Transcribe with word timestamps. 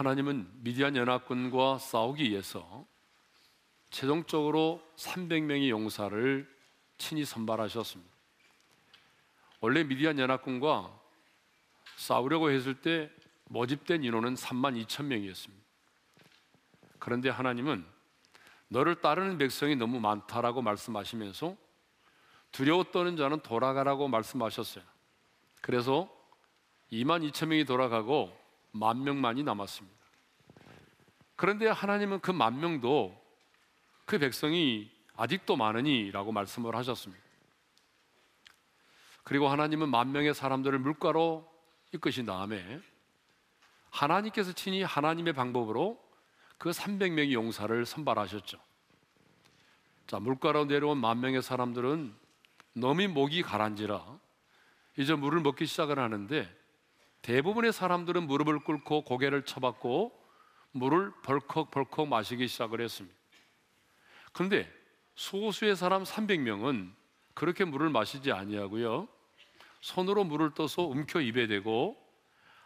하나님은 0.00 0.48
미디안 0.62 0.96
연합군과 0.96 1.76
싸우기 1.76 2.30
위해서 2.30 2.86
최종적으로 3.90 4.82
300명의 4.96 5.68
용사를 5.68 6.48
친히 6.96 7.26
선발하셨습니다. 7.26 8.10
원래 9.60 9.84
미디안 9.84 10.18
연합군과 10.18 10.98
싸우려고 11.96 12.50
했을 12.50 12.80
때 12.80 13.10
모집된 13.50 14.02
인원은 14.02 14.36
3만 14.36 14.82
2천 14.86 15.04
명이었습니다. 15.04 15.62
그런데 16.98 17.28
하나님은 17.28 17.84
너를 18.68 19.02
따르는 19.02 19.36
백성이 19.36 19.76
너무 19.76 20.00
많다라고 20.00 20.62
말씀하시면서 20.62 21.58
두려워 22.52 22.84
떠는 22.84 23.18
자는 23.18 23.40
돌아가라고 23.40 24.08
말씀하셨어요. 24.08 24.82
그래서 25.60 26.08
2만 26.90 27.30
2천 27.30 27.48
명이 27.48 27.66
돌아가고 27.66 28.39
만 28.72 29.02
명만이 29.02 29.42
남았습니다. 29.42 29.98
그런데 31.36 31.68
하나님은 31.68 32.20
그 32.20 32.32
만 32.32 32.60
명도 32.60 33.18
그 34.04 34.18
백성이 34.18 34.90
아직도 35.16 35.56
많으니라고 35.56 36.32
말씀을 36.32 36.74
하셨습니다. 36.76 37.22
그리고 39.22 39.48
하나님은 39.48 39.88
만 39.88 40.12
명의 40.12 40.34
사람들을 40.34 40.78
물가로 40.78 41.48
이끄신 41.94 42.26
다음에 42.26 42.80
하나님께서 43.90 44.52
친히 44.52 44.82
하나님의 44.82 45.32
방법으로 45.32 46.02
그 46.58 46.70
300명의 46.70 47.32
용사를 47.32 47.86
선발하셨죠. 47.86 48.58
자, 50.06 50.18
물가로 50.18 50.64
내려온 50.64 50.98
만 50.98 51.20
명의 51.20 51.42
사람들은 51.42 52.14
너무 52.74 53.08
목이 53.08 53.42
가란지라 53.42 54.18
이제 54.96 55.14
물을 55.14 55.40
먹기 55.40 55.66
시작을 55.66 55.98
하는데 55.98 56.59
대부분의 57.22 57.72
사람들은 57.72 58.26
무릎을 58.26 58.60
꿇고 58.60 59.04
고개를 59.04 59.44
쳐박고 59.44 60.18
물을 60.72 61.12
벌컥벌컥 61.22 62.08
마시기 62.08 62.48
시작을 62.48 62.80
했습니다. 62.80 63.16
그런데 64.32 64.70
소수의 65.16 65.76
사람 65.76 66.04
300명은 66.04 66.92
그렇게 67.34 67.64
물을 67.64 67.90
마시지 67.90 68.32
아니하고요. 68.32 69.08
손으로 69.80 70.24
물을 70.24 70.52
떠서 70.54 70.82
움켜 70.82 71.20
입에 71.20 71.46
대고 71.46 71.96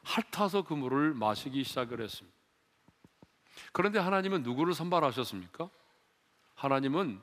핥아서 0.03 0.63
그 0.63 0.75
물을 0.75 1.15
마시기 1.15 1.65
시작을 1.65 2.01
했습니다. 2.01 2.37
그런데 3.73 3.99
하나님은 3.99 4.43
누구를 4.43 4.75
선발하셨습니까? 4.75 5.71
하나님은 6.55 7.21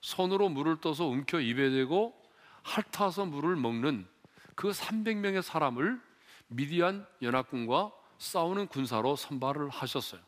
손으로 0.00 0.48
물을 0.48 0.80
떠서 0.80 1.06
움켜 1.06 1.40
입에 1.40 1.70
대고 1.70 2.14
핥아서 2.62 3.26
물을 3.26 3.56
먹는 3.56 4.06
그 4.54 4.70
300명의 4.70 5.42
사람을 5.42 6.00
미디안 6.48 7.06
연합군과 7.22 7.92
싸우는 8.18 8.66
군사로 8.68 9.16
선발을 9.16 9.68
하셨어요. 9.68 10.20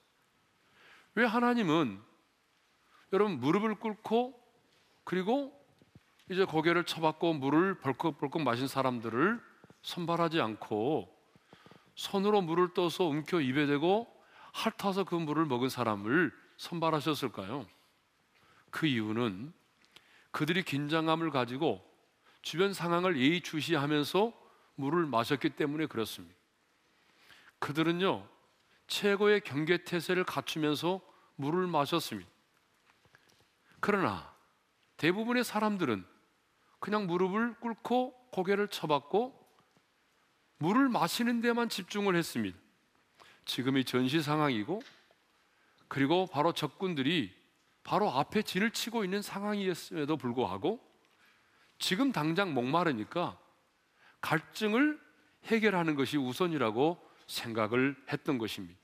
왜 1.14 1.24
하나님은 1.24 2.00
여러분 3.12 3.40
무릎을 3.40 3.74
꿇고 3.76 4.41
그리고 5.04 5.58
이제 6.30 6.44
고개를 6.44 6.84
쳐박고 6.84 7.34
물을 7.34 7.80
벌컥벌컥 7.80 8.42
마신 8.42 8.68
사람들을 8.68 9.41
선발하지 9.82 10.41
않고 10.41 11.12
손으로 11.96 12.41
물을 12.42 12.72
떠서 12.72 13.04
움켜 13.04 13.41
입에 13.41 13.66
대고 13.66 14.06
핥아서 14.52 15.04
그 15.04 15.16
물을 15.16 15.44
먹은 15.46 15.68
사람을 15.68 16.32
선발하셨을까요? 16.56 17.66
그 18.70 18.86
이유는 18.86 19.52
그들이 20.30 20.62
긴장감을 20.62 21.30
가지고 21.30 21.84
주변 22.42 22.72
상황을 22.72 23.18
예의주시하면서 23.18 24.39
물을 24.80 25.06
마셨기 25.06 25.50
때문에 25.50 25.86
그렇습니다. 25.86 26.34
그들은요, 27.58 28.26
최고의 28.86 29.42
경계태세를 29.42 30.24
갖추면서 30.24 31.00
물을 31.36 31.66
마셨습니다. 31.66 32.28
그러나 33.78 34.34
대부분의 34.96 35.44
사람들은 35.44 36.04
그냥 36.80 37.06
무릎을 37.06 37.54
꿇고 37.60 38.30
고개를 38.32 38.69
쳐박고 38.69 39.38
물을 40.58 40.88
마시는 40.88 41.40
데만 41.40 41.69
집중을 41.69 42.16
했습니다. 42.16 42.58
지금이 43.44 43.84
전시 43.84 44.20
상황이고 44.20 44.82
그리고 45.88 46.26
바로 46.26 46.52
적군들이 46.52 47.34
바로 47.82 48.10
앞에 48.10 48.42
진을 48.42 48.70
치고 48.70 49.04
있는 49.04 49.22
상황이었음에도 49.22 50.16
불구하고 50.16 50.80
지금 51.78 52.12
당장 52.12 52.52
목마르니까 52.52 53.38
갈증을 54.20 55.00
해결하는 55.47 55.94
것이 55.94 56.16
우선이라고 56.16 57.10
생각을 57.26 57.97
했던 58.12 58.38
것입니다. 58.38 58.78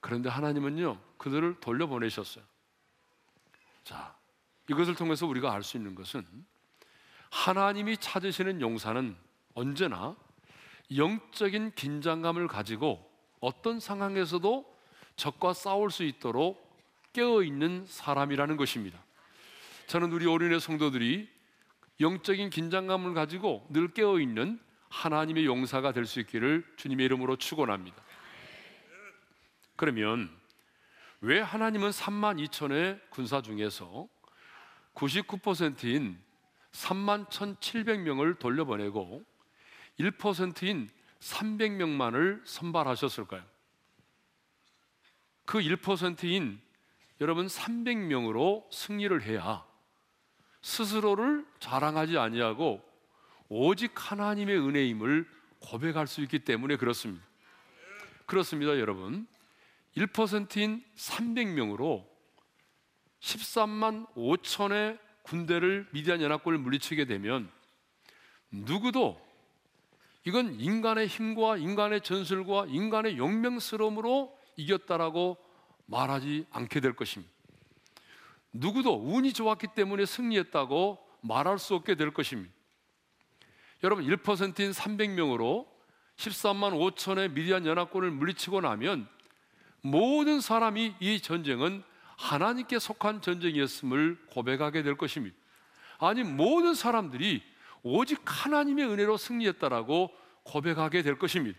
그런데 0.00 0.28
하나님은요, 0.28 1.00
그들을 1.18 1.60
돌려보내셨어요. 1.60 2.44
자, 3.84 4.16
이것을 4.68 4.94
통해서 4.94 5.26
우리가 5.26 5.52
알 5.52 5.62
수 5.62 5.76
있는 5.76 5.94
것은 5.94 6.24
하나님이 7.30 7.96
찾으시는 7.98 8.60
용사는 8.60 9.16
언제나 9.54 10.16
영적인 10.94 11.72
긴장감을 11.74 12.48
가지고 12.48 13.10
어떤 13.40 13.80
상황에서도 13.80 14.72
적과 15.16 15.52
싸울 15.52 15.90
수 15.90 16.04
있도록 16.04 16.70
깨어 17.12 17.42
있는 17.42 17.84
사람이라는 17.86 18.56
것입니다. 18.56 19.02
저는 19.86 20.12
우리 20.12 20.26
어린의 20.26 20.60
성도들이 20.60 21.28
영적인 22.00 22.50
긴장감을 22.50 23.14
가지고 23.14 23.66
늘 23.70 23.92
깨어 23.92 24.18
있는 24.20 24.58
하나님의 24.88 25.46
용사가 25.46 25.92
될 25.92 26.04
수 26.04 26.20
있기를 26.20 26.64
주님의 26.76 27.06
이름으로 27.06 27.36
축원합니다. 27.36 28.02
그러면 29.76 30.30
왜 31.20 31.40
하나님은 31.40 31.90
3만 31.90 32.44
2천의 32.48 33.00
군사 33.10 33.40
중에서 33.40 34.08
99%인 34.94 36.20
3만 36.72 37.28
1,700명을 37.28 38.38
돌려보내고 38.38 39.24
1%인 40.00 40.90
300명만을 41.20 42.42
선발하셨을까요? 42.44 43.44
그 45.44 45.58
1%인 45.58 46.60
여러분 47.20 47.46
300명으로 47.46 48.70
승리를 48.72 49.22
해야 49.22 49.64
스스로를 50.62 51.44
자랑하지 51.60 52.18
아니하고 52.18 52.82
오직 53.48 53.92
하나님의 53.94 54.58
은혜임을 54.58 55.28
고백할 55.58 56.06
수 56.06 56.22
있기 56.22 56.40
때문에 56.40 56.76
그렇습니다. 56.76 57.24
그렇습니다, 58.26 58.78
여러분. 58.78 59.26
1%인 59.96 60.82
300명으로 60.96 62.06
13만 63.20 64.12
5천의 64.14 64.98
군대를 65.22 65.88
미디안 65.92 66.22
연합군을 66.22 66.58
물리치게 66.58 67.04
되면 67.04 67.50
누구도 68.50 69.20
이건 70.24 70.58
인간의 70.58 71.06
힘과 71.06 71.56
인간의 71.56 72.02
전술과 72.02 72.66
인간의 72.68 73.18
용맹스러움으로 73.18 74.36
이겼다라고 74.56 75.36
말하지 75.86 76.46
않게 76.50 76.80
될 76.80 76.94
것입니다. 76.94 77.31
누구도 78.52 78.94
운이 78.94 79.32
좋았기 79.32 79.68
때문에 79.68 80.06
승리했다고 80.06 80.98
말할 81.22 81.58
수 81.58 81.74
없게 81.74 81.94
될 81.94 82.12
것입니다. 82.12 82.52
여러분 83.82 84.04
1%인 84.06 84.70
300명으로 84.70 85.66
13만 86.16 86.94
5천의 86.94 87.32
미디안 87.32 87.66
연합군을 87.66 88.10
물리치고 88.10 88.60
나면 88.60 89.08
모든 89.80 90.40
사람이 90.40 90.94
이 91.00 91.20
전쟁은 91.20 91.82
하나님께 92.16 92.78
속한 92.78 93.22
전쟁이었음을 93.22 94.18
고백하게 94.30 94.82
될 94.82 94.96
것입니다. 94.96 95.36
아니 95.98 96.22
모든 96.22 96.74
사람들이 96.74 97.42
오직 97.82 98.20
하나님의 98.24 98.86
은혜로 98.86 99.16
승리했다라고 99.16 100.10
고백하게 100.44 101.02
될 101.02 101.18
것입니다. 101.18 101.58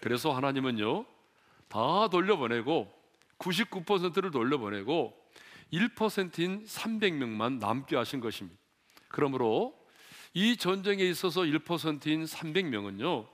그래서 0.00 0.34
하나님은요 0.34 1.06
다 1.68 2.08
돌려보내고 2.08 2.92
99%를 3.38 4.30
돌려보내고 4.30 5.17
1%인 5.72 6.64
300명만 6.64 7.58
남게 7.58 7.96
하신 7.96 8.20
것입니다. 8.20 8.58
그러므로 9.08 9.78
이 10.34 10.56
전쟁에 10.56 11.02
있어서 11.04 11.42
1%인 11.42 12.24
300명은요, 12.24 13.26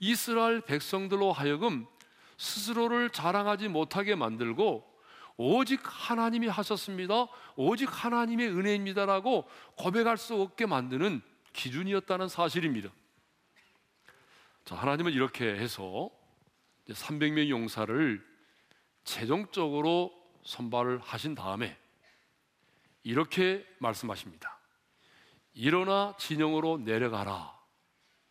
이스라엘 0.00 0.60
백성들로 0.60 1.32
하여금 1.32 1.86
스스로를 2.36 3.10
자랑하지 3.10 3.68
못하게 3.68 4.14
만들고 4.14 4.88
오직 5.36 5.80
하나님이 5.84 6.48
하셨습니다. 6.48 7.26
오직 7.56 7.88
하나님의 7.90 8.48
은혜입니다라고 8.48 9.48
고백할 9.76 10.16
수 10.16 10.34
없게 10.40 10.66
만드는 10.66 11.20
기준이었다는 11.52 12.28
사실입니다. 12.28 12.90
자, 14.64 14.74
하나님은 14.74 15.12
이렇게 15.12 15.46
해서 15.46 16.10
300명 16.88 17.48
용사를 17.48 18.24
최종적으로 19.04 20.12
선발을 20.48 21.00
하신 21.02 21.34
다음에 21.34 21.76
이렇게 23.02 23.66
말씀하십니다. 23.80 24.58
일어나 25.52 26.14
진영으로 26.18 26.78
내려가라. 26.78 27.54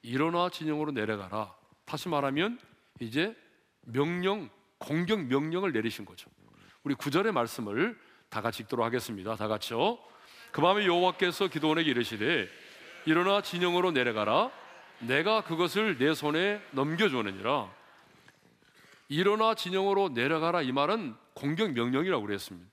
일어나 0.01 0.49
진영으로 0.49 0.91
내려가라. 0.91 1.53
다시 1.85 2.09
말하면 2.09 2.59
이제 2.99 3.35
명령 3.81 4.49
공격 4.79 5.25
명령을 5.25 5.71
내리신 5.71 6.05
거죠. 6.05 6.29
우리 6.83 6.95
구절의 6.95 7.33
말씀을 7.33 7.97
다 8.29 8.41
같이 8.41 8.63
읽도록 8.63 8.83
하겠습니다. 8.83 9.35
다 9.35 9.47
같이요. 9.47 9.99
그 10.51 10.61
밤에 10.61 10.87
여호와께서 10.87 11.49
기도원에게 11.49 11.91
이르시되 11.91 12.49
일어나 13.05 13.41
진영으로 13.41 13.91
내려가라 13.91 14.49
내가 14.99 15.41
그것을 15.43 15.99
내 15.99 16.15
손에 16.15 16.61
넘겨주느니라 16.71 17.71
일어나 19.09 19.53
진영으로 19.53 20.09
내려가라 20.09 20.63
이 20.63 20.71
말은 20.71 21.15
공격 21.38 21.72
명령이라고 21.74 22.25
그랬습니다. 22.25 22.68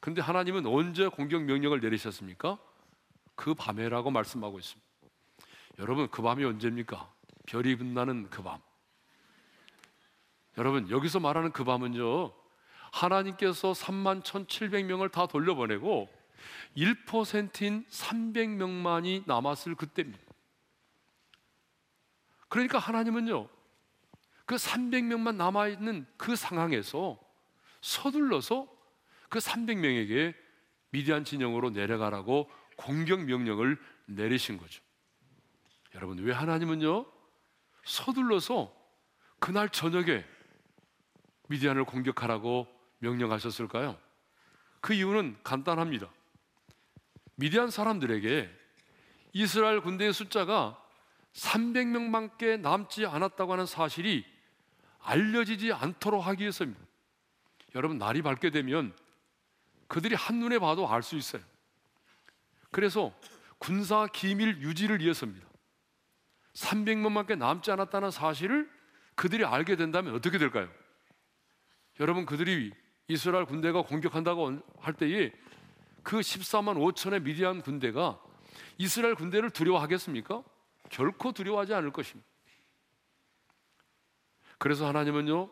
근데 0.00 0.20
하나님은 0.20 0.66
언제 0.66 1.06
공격 1.06 1.44
명령을 1.44 1.80
내리셨습니까? 1.80 2.58
그 3.36 3.54
밤에라고 3.54 4.10
말씀하고 4.10 4.58
있습니다. 4.58 4.90
여러분 5.78 6.10
그 6.10 6.20
밤이 6.20 6.44
언제입니까? 6.44 7.08
별이 7.46 7.76
빛나는 7.76 8.28
그 8.28 8.42
밤. 8.42 8.60
여러분 10.58 10.90
여기서 10.90 11.20
말하는 11.20 11.52
그 11.52 11.62
밤은요 11.62 12.32
하나님께서 12.90 13.70
3만 13.70 14.24
1,700명을 14.24 15.12
다 15.12 15.26
돌려보내고 15.26 16.08
1%인 16.76 17.86
300명만이 17.88 19.22
남았을 19.26 19.76
그때입니다. 19.76 20.24
그러니까 22.48 22.80
하나님은요 22.80 23.48
그 24.44 24.56
300명만 24.56 25.36
남아 25.36 25.68
있는 25.68 26.04
그 26.16 26.34
상황에서 26.34 27.31
서둘러서 27.82 28.66
그 29.28 29.38
300명에게 29.38 30.34
미디안 30.90 31.24
진영으로 31.24 31.70
내려가라고 31.70 32.50
공격 32.76 33.24
명령을 33.24 33.78
내리신 34.06 34.58
거죠. 34.58 34.82
여러분, 35.94 36.18
왜 36.18 36.32
하나님은요, 36.32 37.06
서둘러서 37.84 38.74
그날 39.38 39.68
저녁에 39.68 40.24
미디안을 41.48 41.84
공격하라고 41.84 42.66
명령하셨을까요? 42.98 43.98
그 44.80 44.94
이유는 44.94 45.38
간단합니다. 45.42 46.10
미디안 47.34 47.70
사람들에게 47.70 48.50
이스라엘 49.32 49.80
군대의 49.80 50.12
숫자가 50.12 50.78
300명밖에 51.32 52.60
남지 52.60 53.06
않았다고 53.06 53.52
하는 53.52 53.66
사실이 53.66 54.24
알려지지 55.00 55.72
않도록 55.72 56.26
하기 56.26 56.42
위해서입니다. 56.42 56.91
여러분, 57.74 57.98
날이 57.98 58.22
밝게 58.22 58.50
되면 58.50 58.94
그들이 59.88 60.14
한눈에 60.14 60.58
봐도 60.58 60.88
알 60.88 61.02
수 61.02 61.16
있어요. 61.16 61.42
그래서 62.70 63.14
군사 63.58 64.06
기밀 64.06 64.60
유지를 64.62 65.00
위해서입니다. 65.00 65.46
300명밖에 66.54 67.36
남지 67.36 67.70
않았다는 67.70 68.10
사실을 68.10 68.70
그들이 69.14 69.44
알게 69.44 69.76
된다면 69.76 70.14
어떻게 70.14 70.38
될까요? 70.38 70.70
여러분, 72.00 72.26
그들이 72.26 72.72
이스라엘 73.08 73.44
군대가 73.44 73.82
공격한다고 73.82 74.60
할 74.78 74.94
때에 74.94 75.32
그 76.02 76.20
14만 76.20 76.76
5천의 76.76 77.22
미디안 77.22 77.60
군대가 77.62 78.20
이스라엘 78.78 79.14
군대를 79.14 79.50
두려워하겠습니까? 79.50 80.42
결코 80.90 81.32
두려워하지 81.32 81.74
않을 81.74 81.92
것입니다. 81.92 82.28
그래서 84.58 84.86
하나님은요, 84.86 85.50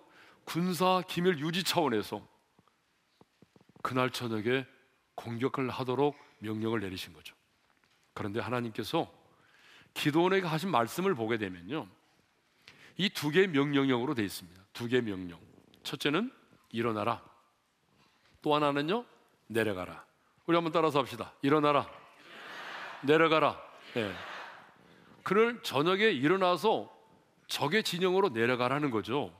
군사 0.50 1.00
기밀 1.06 1.38
유지 1.38 1.62
차원에서 1.62 2.26
그날 3.84 4.10
저녁에 4.10 4.66
공격을 5.14 5.70
하도록 5.70 6.16
명령을 6.40 6.80
내리신 6.80 7.12
거죠. 7.12 7.36
그런데 8.14 8.40
하나님께서 8.40 9.08
기도원에게 9.94 10.48
하신 10.48 10.72
말씀을 10.72 11.14
보게 11.14 11.38
되면요. 11.38 11.86
이 12.96 13.10
두 13.10 13.30
개의 13.30 13.46
명령형으로 13.46 14.14
되어 14.14 14.24
있습니다. 14.24 14.60
두 14.72 14.88
개의 14.88 15.02
명령. 15.02 15.38
첫째는 15.84 16.32
일어나라. 16.70 17.22
또 18.42 18.52
하나는요, 18.52 19.04
내려가라. 19.46 20.04
우리 20.46 20.56
한번 20.56 20.72
따라서 20.72 20.98
합시다. 20.98 21.32
일어나라. 21.42 21.88
내려가라. 23.04 23.56
네. 23.94 24.12
그를 25.22 25.62
저녁에 25.62 26.10
일어나서 26.10 26.92
적의 27.46 27.84
진영으로 27.84 28.30
내려가라는 28.30 28.90
거죠. 28.90 29.39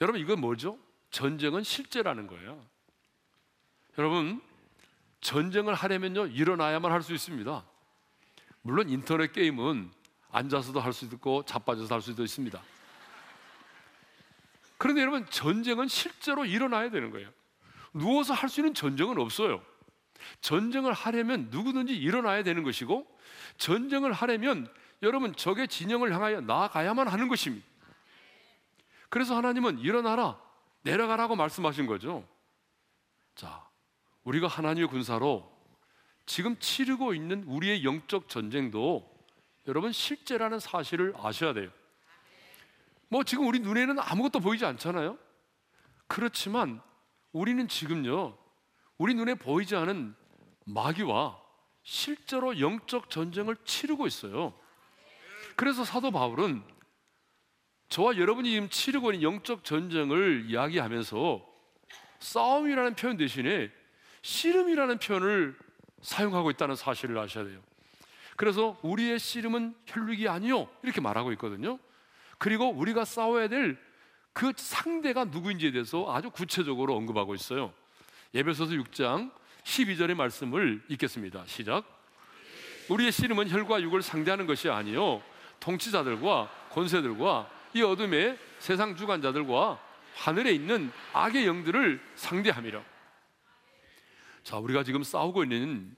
여러분, 0.00 0.20
이건 0.20 0.40
뭐죠? 0.40 0.78
전쟁은 1.10 1.62
실제라는 1.62 2.26
거예요. 2.26 2.64
여러분, 3.98 4.40
전쟁을 5.20 5.74
하려면요, 5.74 6.26
일어나야만 6.26 6.92
할 6.92 7.02
수 7.02 7.12
있습니다. 7.12 7.64
물론 8.62 8.88
인터넷 8.88 9.32
게임은 9.32 9.90
앉아서도 10.30 10.78
할 10.80 10.92
수도 10.92 11.16
있고 11.16 11.44
자빠져서 11.44 11.94
할 11.94 12.02
수도 12.02 12.22
있습니다. 12.22 12.62
그런데 14.76 15.00
여러분, 15.02 15.26
전쟁은 15.28 15.88
실제로 15.88 16.44
일어나야 16.44 16.90
되는 16.90 17.10
거예요. 17.10 17.30
누워서 17.92 18.34
할 18.34 18.48
수 18.48 18.60
있는 18.60 18.74
전쟁은 18.74 19.18
없어요. 19.18 19.62
전쟁을 20.40 20.92
하려면 20.92 21.48
누구든지 21.50 21.96
일어나야 21.96 22.44
되는 22.44 22.62
것이고, 22.62 23.06
전쟁을 23.56 24.12
하려면 24.12 24.72
여러분 25.02 25.34
적의 25.34 25.68
진영을 25.68 26.12
향하여 26.12 26.40
나아가야만 26.40 27.08
하는 27.08 27.28
것입니다. 27.28 27.66
그래서 29.08 29.36
하나님은 29.36 29.78
일어나라, 29.78 30.40
내려가라고 30.82 31.36
말씀하신 31.36 31.86
거죠. 31.86 32.26
자, 33.34 33.68
우리가 34.24 34.46
하나님의 34.46 34.88
군사로 34.88 35.50
지금 36.26 36.58
치르고 36.58 37.14
있는 37.14 37.44
우리의 37.44 37.84
영적 37.84 38.28
전쟁도 38.28 39.18
여러분 39.66 39.92
실제라는 39.92 40.60
사실을 40.60 41.14
아셔야 41.16 41.54
돼요. 41.54 41.70
뭐 43.08 43.24
지금 43.24 43.46
우리 43.46 43.60
눈에는 43.60 43.98
아무것도 43.98 44.40
보이지 44.40 44.64
않잖아요. 44.66 45.18
그렇지만 46.06 46.82
우리는 47.32 47.66
지금요, 47.68 48.36
우리 48.98 49.14
눈에 49.14 49.34
보이지 49.34 49.76
않은 49.76 50.14
마귀와 50.66 51.40
실제로 51.82 52.60
영적 52.60 53.08
전쟁을 53.08 53.56
치르고 53.64 54.06
있어요. 54.06 54.52
그래서 55.56 55.84
사도 55.84 56.10
바울은 56.10 56.62
저와 57.88 58.16
여러분이 58.16 58.50
지금 58.50 58.68
치르고 58.68 59.12
있는 59.12 59.22
영적 59.22 59.64
전쟁을 59.64 60.44
이야기하면서 60.48 61.46
싸움이라는 62.20 62.94
표현 62.96 63.16
대신에 63.16 63.70
씨름이라는 64.22 64.98
표현을 64.98 65.56
사용하고 66.02 66.50
있다는 66.50 66.76
사실을 66.76 67.18
아셔야 67.18 67.44
돼요. 67.44 67.60
그래서 68.36 68.78
우리의 68.82 69.18
씨름은 69.18 69.74
혈육이 69.86 70.28
아니요 70.28 70.68
이렇게 70.82 71.00
말하고 71.00 71.32
있거든요. 71.32 71.78
그리고 72.38 72.68
우리가 72.70 73.04
싸워야 73.04 73.48
될 73.48 73.88
그 74.38 74.52
상대가 74.54 75.24
누구인지에 75.24 75.72
대해서 75.72 76.06
아주 76.14 76.30
구체적으로 76.30 76.94
언급하고 76.94 77.34
있어요. 77.34 77.72
예배소서 78.32 78.70
6장 78.74 79.32
12절의 79.64 80.14
말씀을 80.14 80.80
읽겠습니다. 80.88 81.42
시작. 81.46 81.82
우리의 82.88 83.10
씨름은 83.10 83.50
혈과 83.50 83.82
육을 83.82 84.00
상대하는 84.00 84.46
것이 84.46 84.68
아니요 84.70 85.20
통치자들과 85.58 86.48
권세들과 86.70 87.50
이 87.74 87.82
어둠의 87.82 88.38
세상 88.58 88.96
주관자들과 88.96 89.80
하늘에 90.16 90.52
있는 90.52 90.90
악의 91.12 91.46
영들을 91.46 92.00
상대함이라. 92.14 92.82
자, 94.42 94.58
우리가 94.58 94.82
지금 94.82 95.02
싸우고 95.02 95.44
있는 95.44 95.94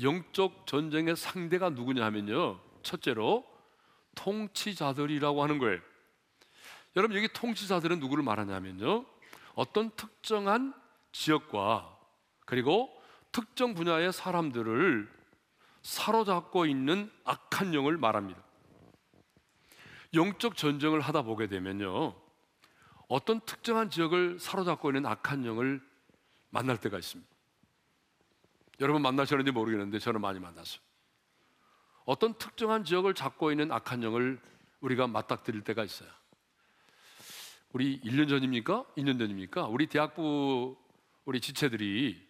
영적 0.00 0.66
전쟁의 0.66 1.16
상대가 1.16 1.70
누구냐 1.70 2.04
하면요. 2.04 2.60
첫째로 2.82 3.44
통치자들이라고 4.14 5.42
하는 5.42 5.58
거예요. 5.58 5.80
여러분 6.96 7.16
여기 7.16 7.28
통치자들은 7.32 7.98
누구를 8.00 8.24
말하냐면요. 8.24 9.04
어떤 9.54 9.90
특정한 9.90 10.72
지역과 11.12 11.96
그리고 12.46 12.90
특정 13.32 13.74
분야의 13.74 14.12
사람들을 14.12 15.08
사로잡고 15.82 16.66
있는 16.66 17.10
악한 17.24 17.74
영을 17.74 17.96
말합니다. 17.96 18.40
영적 20.14 20.56
전쟁을 20.56 21.00
하다 21.00 21.22
보게 21.22 21.46
되면요. 21.46 22.14
어떤 23.08 23.40
특정한 23.40 23.90
지역을 23.90 24.38
사로잡고 24.38 24.90
있는 24.90 25.06
악한 25.06 25.44
영을 25.44 25.82
만날 26.50 26.78
때가 26.78 26.98
있습니다. 26.98 27.30
여러분 28.80 29.02
만나셨는지 29.02 29.50
모르겠는데 29.50 29.98
저는 29.98 30.20
많이 30.20 30.38
만났어요. 30.38 30.80
어떤 32.04 32.34
특정한 32.34 32.84
지역을 32.84 33.14
잡고 33.14 33.50
있는 33.50 33.70
악한 33.70 34.02
영을 34.02 34.40
우리가 34.80 35.06
맞닥뜨릴 35.06 35.62
때가 35.62 35.84
있어요. 35.84 36.08
우리 37.72 38.00
1년 38.00 38.28
전입니까? 38.28 38.84
2년 38.96 39.18
전입니까? 39.18 39.66
우리 39.66 39.86
대학부 39.88 40.76
우리 41.24 41.40
지체들이 41.40 42.26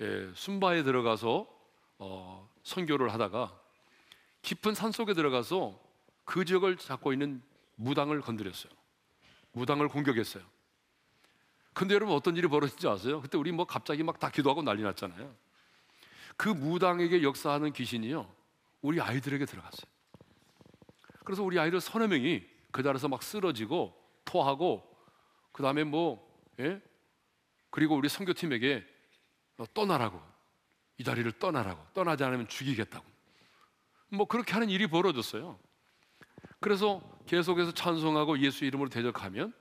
예, 0.00 0.32
순바에 0.34 0.82
들어가서 0.82 1.46
어, 1.98 2.50
선교를 2.62 3.12
하다가 3.12 3.60
깊은 4.42 4.74
산 4.74 4.90
속에 4.90 5.12
들어가서 5.12 5.78
그 6.24 6.44
지역을 6.44 6.76
잡고 6.76 7.12
있는 7.12 7.42
무당을 7.76 8.20
건드렸어요. 8.20 8.72
무당을 9.52 9.88
공격했어요. 9.88 10.42
근데 11.72 11.94
여러분 11.94 12.14
어떤 12.14 12.36
일이 12.36 12.46
벌어진지 12.46 12.86
아세요? 12.88 13.20
그때 13.20 13.36
우리 13.36 13.50
뭐 13.52 13.66
갑자기 13.66 14.02
막 14.02 14.18
다 14.18 14.30
기도하고 14.30 14.62
난리 14.62 14.82
났잖아요. 14.82 15.34
그 16.36 16.48
무당에게 16.48 17.22
역사하는 17.22 17.72
귀신이요. 17.72 18.32
우리 18.82 19.00
아이들에게 19.00 19.44
들어갔어요. 19.44 19.86
그래서 21.24 21.42
우리 21.42 21.58
아이들 21.58 21.80
서너 21.80 22.06
명이 22.06 22.44
그 22.70 22.82
자리에서 22.82 23.08
막 23.08 23.22
쓰러지고 23.22 23.96
토하고 24.24 24.94
그 25.52 25.62
다음에 25.62 25.84
뭐, 25.84 26.28
예? 26.58 26.82
그리고 27.70 27.96
우리 27.96 28.08
선교팀에게 28.08 28.84
너 29.56 29.66
떠나라고. 29.66 30.20
이 30.98 31.04
자리를 31.04 31.30
떠나라고. 31.32 31.84
떠나지 31.92 32.24
않으면 32.24 32.48
죽이겠다고. 32.48 33.04
뭐 34.08 34.26
그렇게 34.26 34.52
하는 34.52 34.68
일이 34.70 34.86
벌어졌어요. 34.86 35.58
그래서 36.64 37.02
계속해서 37.26 37.72
찬송하고 37.72 38.38
예수 38.38 38.64
이름으로 38.64 38.88
대적하면 38.88 39.52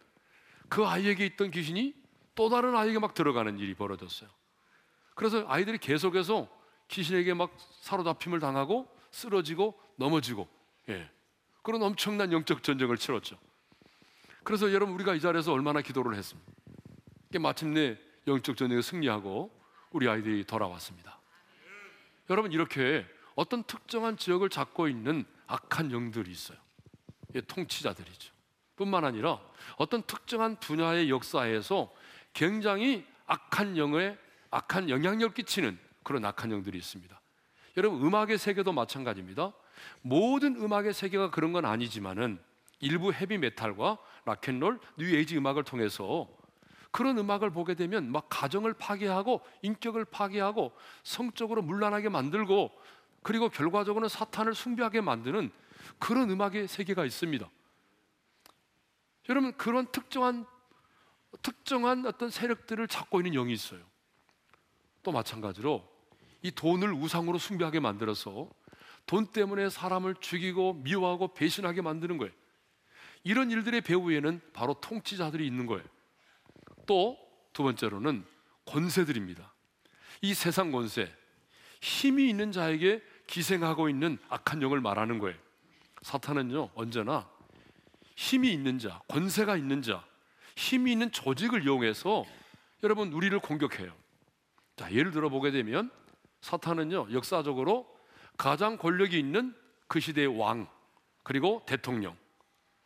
그 0.69 0.86
아이에게 0.86 1.25
있던 1.25 1.51
귀신이 1.51 1.93
또 2.33 2.48
다른 2.48 2.77
아이에게 2.77 2.98
막 2.98 3.13
들어가는 3.13 3.60
일이 3.60 3.74
벌어졌어요. 3.74 4.29
그래서 5.13 5.43
아이들이 5.50 5.79
계속해서 5.79 6.48
귀신에게 6.88 7.33
막 7.33 7.53
사로잡힘을 7.81 8.39
당하고 8.39 8.88
쓰러지고 9.12 9.77
넘어지고 9.98 10.48
예. 10.88 11.12
그런 11.62 11.83
엄청난 11.83 12.31
영적 12.31 12.63
전쟁을 12.63 12.95
치렀죠. 12.95 13.38
그래서 14.45 14.72
여러분 14.72 14.95
우리가 14.95 15.13
이 15.13 15.19
자리에서 15.19 15.51
얼마나 15.51 15.81
기도를 15.81 16.15
했습니까? 16.15 16.53
마침내 17.41 17.98
영적 18.27 18.55
전쟁에 18.55 18.81
승리하고 18.81 19.51
우리 19.91 20.07
아이들이 20.07 20.45
돌아왔습니다. 20.45 21.19
여러분 22.29 22.53
이렇게 22.53 23.05
어떤 23.36 23.63
특정한 23.63 24.15
지역을 24.15 24.48
잡고 24.48 24.88
있는 24.88 25.25
악한 25.48 25.91
영들이 25.91 26.31
있어요. 26.31 26.63
예, 27.35 27.41
통치자들이죠. 27.41 28.33
뿐만 28.75 29.05
아니라 29.05 29.39
어떤 29.77 30.01
특정한 30.03 30.59
분야의 30.59 31.09
역사에서 31.09 31.93
굉장히 32.33 33.05
악한 33.25 33.77
영에 33.77 34.17
악한 34.49 34.89
영향력을 34.89 35.33
끼치는 35.33 35.77
그런 36.03 36.25
악한 36.25 36.51
영들이 36.51 36.77
있습니다. 36.77 37.19
여러분 37.77 38.05
음악의 38.05 38.37
세계도 38.37 38.71
마찬가지입니다. 38.71 39.51
모든 40.01 40.55
음악의 40.55 40.93
세계가 40.93 41.31
그런 41.31 41.53
건 41.53 41.65
아니지만은 41.65 42.39
일부 42.79 43.13
헤비 43.13 43.37
메탈과 43.37 43.97
락앤롤, 44.25 44.79
뉴 44.97 45.15
에이지 45.15 45.37
음악을 45.37 45.63
통해서 45.63 46.27
그런 46.91 47.17
음악을 47.17 47.49
보게 47.49 47.73
되면 47.73 48.11
막 48.11 48.27
가정을 48.29 48.73
파괴하고 48.73 49.41
인격을 49.63 50.05
파괴하고 50.05 50.73
성적으로 51.03 51.61
문란하게 51.63 52.09
만들고 52.09 52.71
그리고 53.23 53.49
결과적으로는 53.49 54.09
사탄을 54.09 54.53
숭배하게 54.53 55.01
만드는 55.01 55.51
그런 55.99 56.29
음악의 56.29 56.67
세계가 56.67 57.05
있습니다. 57.05 57.49
여러분 59.29 59.53
그런 59.57 59.91
특정한 59.91 60.45
특정한 61.41 62.05
어떤 62.05 62.29
세력들을 62.29 62.87
잡고 62.87 63.19
있는 63.19 63.33
영이 63.33 63.53
있어요. 63.53 63.81
또 65.01 65.11
마찬가지로 65.11 65.87
이 66.41 66.51
돈을 66.51 66.93
우상으로 66.93 67.37
숭배하게 67.37 67.79
만들어서 67.79 68.49
돈 69.05 69.27
때문에 69.27 69.69
사람을 69.69 70.15
죽이고 70.15 70.73
미워하고 70.73 71.33
배신하게 71.33 71.81
만드는 71.81 72.17
거예요. 72.17 72.31
이런 73.23 73.51
일들의 73.51 73.81
배후에는 73.81 74.41
바로 74.53 74.73
통치자들이 74.75 75.45
있는 75.47 75.65
거예요. 75.65 75.83
또 76.85 77.23
두 77.53 77.63
번째로는 77.63 78.25
권세들입니다. 78.65 79.53
이 80.21 80.33
세상 80.33 80.71
권세, 80.71 81.13
힘이 81.81 82.29
있는 82.29 82.51
자에게 82.51 83.01
기생하고 83.27 83.89
있는 83.89 84.17
악한 84.29 84.61
영을 84.61 84.81
말하는 84.81 85.19
거예요. 85.19 85.37
사탄은요, 86.03 86.69
언제나 86.75 87.27
힘이 88.15 88.53
있는 88.53 88.77
자, 88.77 89.01
권세가 89.07 89.57
있는 89.57 89.81
자, 89.81 90.05
힘이 90.55 90.91
있는 90.91 91.12
조직을 91.12 91.63
이용해서 91.63 92.25
여러분 92.83 93.12
우리를 93.12 93.38
공격해요. 93.39 93.91
자, 94.75 94.91
예를 94.91 95.12
들어 95.12 95.29
보게 95.29 95.50
되면 95.51 95.89
사탄은요, 96.41 97.07
역사적으로 97.13 97.88
가장 98.38 98.77
권력이 98.77 99.17
있는 99.17 99.55
그 99.88 100.00
시대의 100.00 100.38
왕, 100.38 100.67
그리고 101.24 101.63
대통령, 101.65 102.17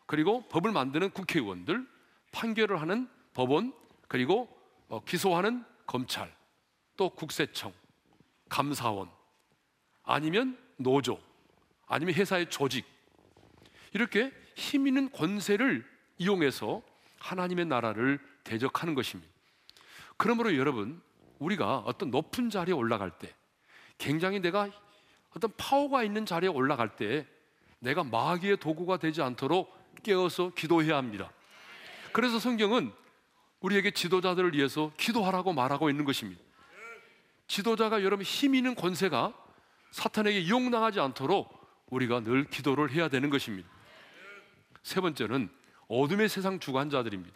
그리고 0.06 0.48
법을 0.48 0.72
만드는 0.72 1.10
국회의원들, 1.10 1.88
판결을 2.32 2.80
하는 2.80 3.10
법원, 3.34 3.74
그리고 4.08 4.48
어, 4.90 5.04
기소하는 5.04 5.66
검찰, 5.86 6.34
또 6.96 7.10
국세청, 7.10 7.74
감사원, 8.48 9.10
아니면 10.04 10.58
노조, 10.78 11.20
아니면 11.88 12.14
회사의 12.14 12.50
조직, 12.50 12.86
이렇게 13.94 14.32
힘 14.56 14.88
있는 14.88 15.12
권세를 15.12 15.86
이용해서 16.18 16.82
하나님의 17.20 17.66
나라를 17.66 18.20
대적하는 18.44 18.96
것입니다. 18.96 19.32
그러므로 20.18 20.56
여러분, 20.58 21.02
우리가 21.40 21.80
어떤 21.80 22.10
높은 22.12 22.50
자리에 22.50 22.74
올라갈 22.74 23.12
때, 23.12 23.34
굉장히 23.98 24.40
내가 24.40 24.70
어떤 25.36 25.52
파워가 25.58 26.04
있는 26.04 26.26
자리에 26.26 26.50
올라갈 26.50 26.96
때, 26.96 27.28
내가 27.80 28.04
마귀의 28.04 28.58
도구가 28.58 28.98
되지 28.98 29.22
않도록 29.22 29.76
깨어서 30.04 30.52
기도해야 30.56 30.98
합니다. 30.98 31.32
그래서 32.12 32.40
성경은 32.40 32.92
우리에게 33.60 33.92
지도자들을 33.92 34.54
위해서 34.54 34.92
기도하라고 34.98 35.54
말하고 35.54 35.90
있는 35.90 36.06
것입니다. 36.06 36.42
지도자가 37.48 38.04
여러분 38.04 38.26
힘 38.26 38.56
있는 38.56 38.76
권세가 38.76 39.34
사탄에게 39.92 40.40
이용당하지 40.42 41.00
않도록 41.00 41.56
우리가 41.90 42.22
늘 42.22 42.46
기도를 42.46 42.92
해야 42.92 43.08
되는 43.08 43.30
것입니다. 43.30 43.70
세 44.88 45.02
번째는 45.02 45.50
어둠의 45.90 46.30
세상 46.30 46.62
주관자들입니다. 46.62 47.36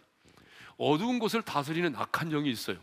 어두운 0.78 1.18
곳을 1.18 1.42
다스리는 1.42 1.94
악한 1.94 2.30
영이 2.30 2.50
있어요. 2.50 2.78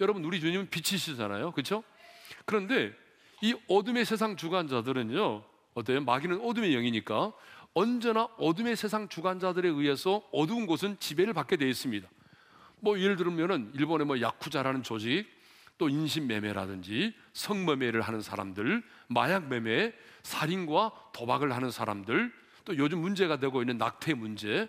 여러분 0.00 0.24
우리 0.24 0.40
주님은 0.40 0.70
빛이시잖아요. 0.70 1.52
그렇죠? 1.52 1.84
그런데 2.44 2.92
이 3.42 3.54
어둠의 3.68 4.04
세상 4.04 4.36
주관자들은요. 4.36 5.44
어때요? 5.74 6.00
마귀는 6.00 6.40
어둠의 6.40 6.72
영이니까 6.72 7.32
언제나 7.74 8.24
어둠의 8.38 8.74
세상 8.74 9.08
주관자들에 9.08 9.68
의해서 9.68 10.28
어두운 10.32 10.66
곳은 10.66 10.96
지배를 10.98 11.32
받게 11.32 11.56
되어 11.56 11.68
있습니다. 11.68 12.08
뭐 12.80 12.98
예를 12.98 13.14
들면은 13.14 13.70
일본의 13.76 14.04
뭐 14.04 14.20
야쿠자라는 14.20 14.82
조직, 14.82 15.26
또 15.78 15.88
인신매매라든지 15.88 17.14
성매매를 17.34 18.00
하는 18.00 18.20
사람들, 18.20 18.82
마약 19.06 19.46
매매, 19.46 19.92
살인과 20.24 20.90
도박을 21.12 21.52
하는 21.52 21.70
사람들, 21.70 22.32
또 22.68 22.76
요즘 22.76 23.00
문제가 23.00 23.38
되고 23.38 23.62
있는 23.62 23.78
낙태 23.78 24.12
문제, 24.12 24.68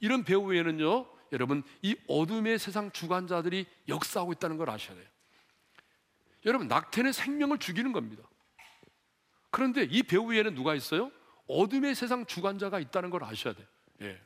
이런 0.00 0.24
배후에는요, 0.24 1.06
여러분 1.30 1.62
이 1.80 1.96
어둠의 2.08 2.58
세상 2.58 2.90
주관자들이 2.90 3.66
역사하고 3.86 4.32
있다는 4.32 4.56
걸 4.56 4.68
아셔야 4.68 4.96
돼요. 4.96 5.06
여러분 6.44 6.66
낙태는 6.66 7.12
생명을 7.12 7.58
죽이는 7.58 7.92
겁니다. 7.92 8.24
그런데 9.50 9.84
이 9.84 10.02
배후에는 10.02 10.56
누가 10.56 10.74
있어요? 10.74 11.12
어둠의 11.46 11.94
세상 11.94 12.26
주관자가 12.26 12.80
있다는 12.80 13.10
걸 13.10 13.22
아셔야 13.22 13.54
돼요. 13.54 13.66
예. 14.02 14.20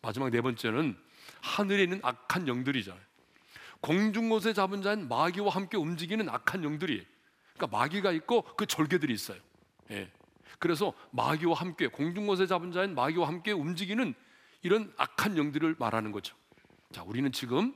마지막 0.00 0.30
네 0.30 0.40
번째는 0.40 0.96
하늘에 1.42 1.82
있는 1.82 2.00
악한 2.02 2.48
영들이잖아요. 2.48 3.02
공중곳에 3.80 4.54
잡은 4.54 4.80
자는 4.80 5.08
마귀와 5.08 5.50
함께 5.50 5.76
움직이는 5.76 6.28
악한 6.30 6.64
영들이 6.64 7.06
그러니까 7.52 7.78
마귀가 7.78 8.12
있고 8.12 8.42
그 8.56 8.64
절개들이 8.64 9.12
있어요. 9.12 9.40
예. 9.90 10.10
그래서 10.58 10.92
마귀와 11.10 11.54
함께 11.54 11.88
공중곳에 11.88 12.46
잡은 12.46 12.72
자는 12.72 12.94
마귀와 12.94 13.28
함께 13.28 13.52
움직이는 13.52 14.14
이런 14.62 14.92
악한 14.96 15.36
영들을 15.36 15.76
말하는 15.78 16.12
거죠. 16.12 16.36
자, 16.92 17.02
우리는 17.02 17.30
지금 17.32 17.74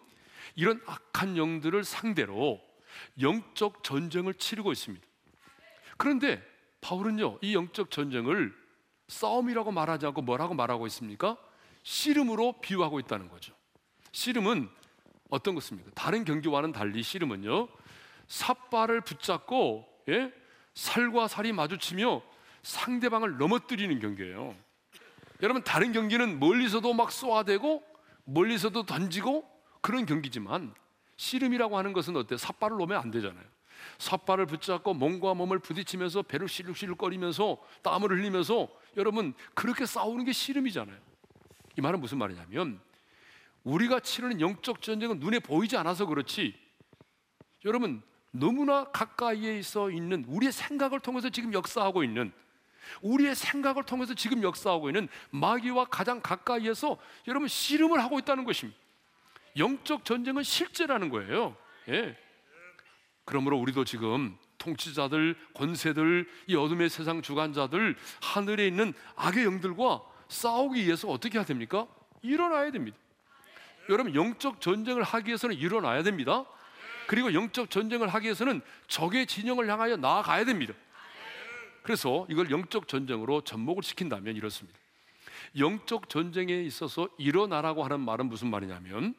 이런 0.55 0.81
악한 0.87 1.37
영들을 1.37 1.85
상대로 1.85 2.61
영적 3.21 3.85
전쟁을 3.85 4.35
치르고 4.35 4.73
있습니다. 4.73 5.07
그런데 5.97 6.43
바울은요, 6.81 7.39
이 7.43 7.55
영적 7.55 7.91
전쟁을 7.91 8.55
싸움이라고 9.09 9.73
말하지 9.73 10.07
않고 10.07 10.23
뭐라고 10.23 10.55
말하고 10.55 10.87
있습니까? 10.87 11.37
씨름으로 11.83 12.61
비유하고 12.61 13.01
있다는 13.01 13.29
거죠. 13.29 13.55
씨름은 14.13 14.69
어떤 15.31 15.55
것입니까? 15.55 15.91
다른 15.95 16.25
경기와는 16.25 16.73
달리 16.73 17.03
씨름은요, 17.03 17.69
삿발을 18.29 19.01
붙잡고 19.03 19.87
예? 20.09 20.33
살과 20.75 21.29
살이 21.29 21.53
마주치며 21.53 22.23
상대방을 22.63 23.39
넘어뜨리는 23.39 23.99
경기예요. 24.01 24.55
여러분 25.43 25.63
다른 25.63 25.93
경기는 25.93 26.41
멀리서도 26.41 26.93
막 26.95 27.13
쏘아대고 27.13 27.83
멀리서도 28.25 28.85
던지고 28.85 29.49
그런 29.81 30.07
경기지만 30.07 30.75
씨름이라고 31.17 31.79
하는 31.79 31.93
것은 31.93 32.17
어때? 32.17 32.37
삿발을 32.37 32.77
놓으면 32.77 33.01
안 33.01 33.11
되잖아요. 33.11 33.45
삿발을 33.99 34.47
붙잡고 34.47 34.95
몸과 34.95 35.35
몸을 35.35 35.59
부딪히면서 35.59 36.23
배를 36.23 36.49
실룩실룩거리면서 36.49 37.59
땀을 37.83 38.11
흘리면서 38.11 38.69
여러분 38.97 39.35
그렇게 39.55 39.87
싸우는 39.87 40.25
게 40.25 40.33
씨름이잖아요. 40.33 40.97
이 41.77 41.81
말은 41.81 42.01
무슨 42.01 42.19
말이냐면 42.19 42.81
우리가 43.65 44.01
치르는 44.01 44.41
영적 44.41 44.83
전쟁은 44.83 45.21
눈에 45.21 45.39
보이지 45.39 45.77
않아서 45.77 46.07
그렇지 46.07 46.55
여러분 47.65 48.03
너무나 48.31 48.85
가까이에 48.85 49.59
있어 49.59 49.91
있는 49.91 50.25
우리의 50.29 50.53
생각을 50.53 51.01
통해서 51.01 51.29
지금 51.31 51.53
역사하고 51.53 52.05
있는 52.05 52.33
우리의 53.03 53.35
생각을 53.35 53.85
통해서 53.85 54.15
지금 54.15 54.43
역사하고 54.43 54.89
있는 54.89 55.09
마귀와 55.31 55.87
가장 55.87 56.21
가까이에서 56.21 56.99
여러분 57.27 57.49
씨름을 57.49 58.03
하고 58.03 58.19
있다는 58.19 58.45
것입니다. 58.45 58.79
영적 59.57 60.05
전쟁은 60.05 60.43
실제라는 60.43 61.09
거예요. 61.09 61.57
예. 61.89 62.17
그러므로 63.25 63.59
우리도 63.59 63.85
지금 63.85 64.37
통치자들, 64.59 65.37
권세들, 65.55 66.29
이 66.47 66.57
어둠의 66.57 66.89
세상 66.91 67.23
주관자들, 67.23 67.97
하늘에 68.21 68.67
있는 68.67 68.93
악의 69.17 69.45
영들과 69.45 70.03
싸우기 70.29 70.85
위해서 70.85 71.09
어떻게 71.09 71.39
해야 71.39 71.45
됩니까? 71.45 71.87
일어나야 72.23 72.71
됩니다. 72.71 72.97
여러분 73.89 74.15
영적 74.15 74.61
전쟁을 74.61 75.03
하기 75.03 75.29
위해서는 75.29 75.57
일어나야 75.57 76.03
됩니다. 76.03 76.45
그리고 77.07 77.33
영적 77.33 77.71
전쟁을 77.71 78.09
하기 78.09 78.25
위해서는 78.25 78.61
적의 78.87 79.27
진영을 79.27 79.71
향하여 79.71 79.97
나아가야 79.97 80.45
됩니다. 80.45 80.75
그래서 81.83 82.27
이걸 82.29 82.51
영적 82.51 82.89
전쟁으로 82.89 83.43
접목을 83.43 83.83
시킨다면 83.83 84.37
이렇습니다. 84.37 84.79
영적 85.59 86.09
전쟁에 86.09 86.63
있어서 86.63 87.09
일어나라고 87.19 87.85
하는 87.85 88.01
말은 88.01 88.27
무슨 88.27 88.51
말이냐면 88.51 89.15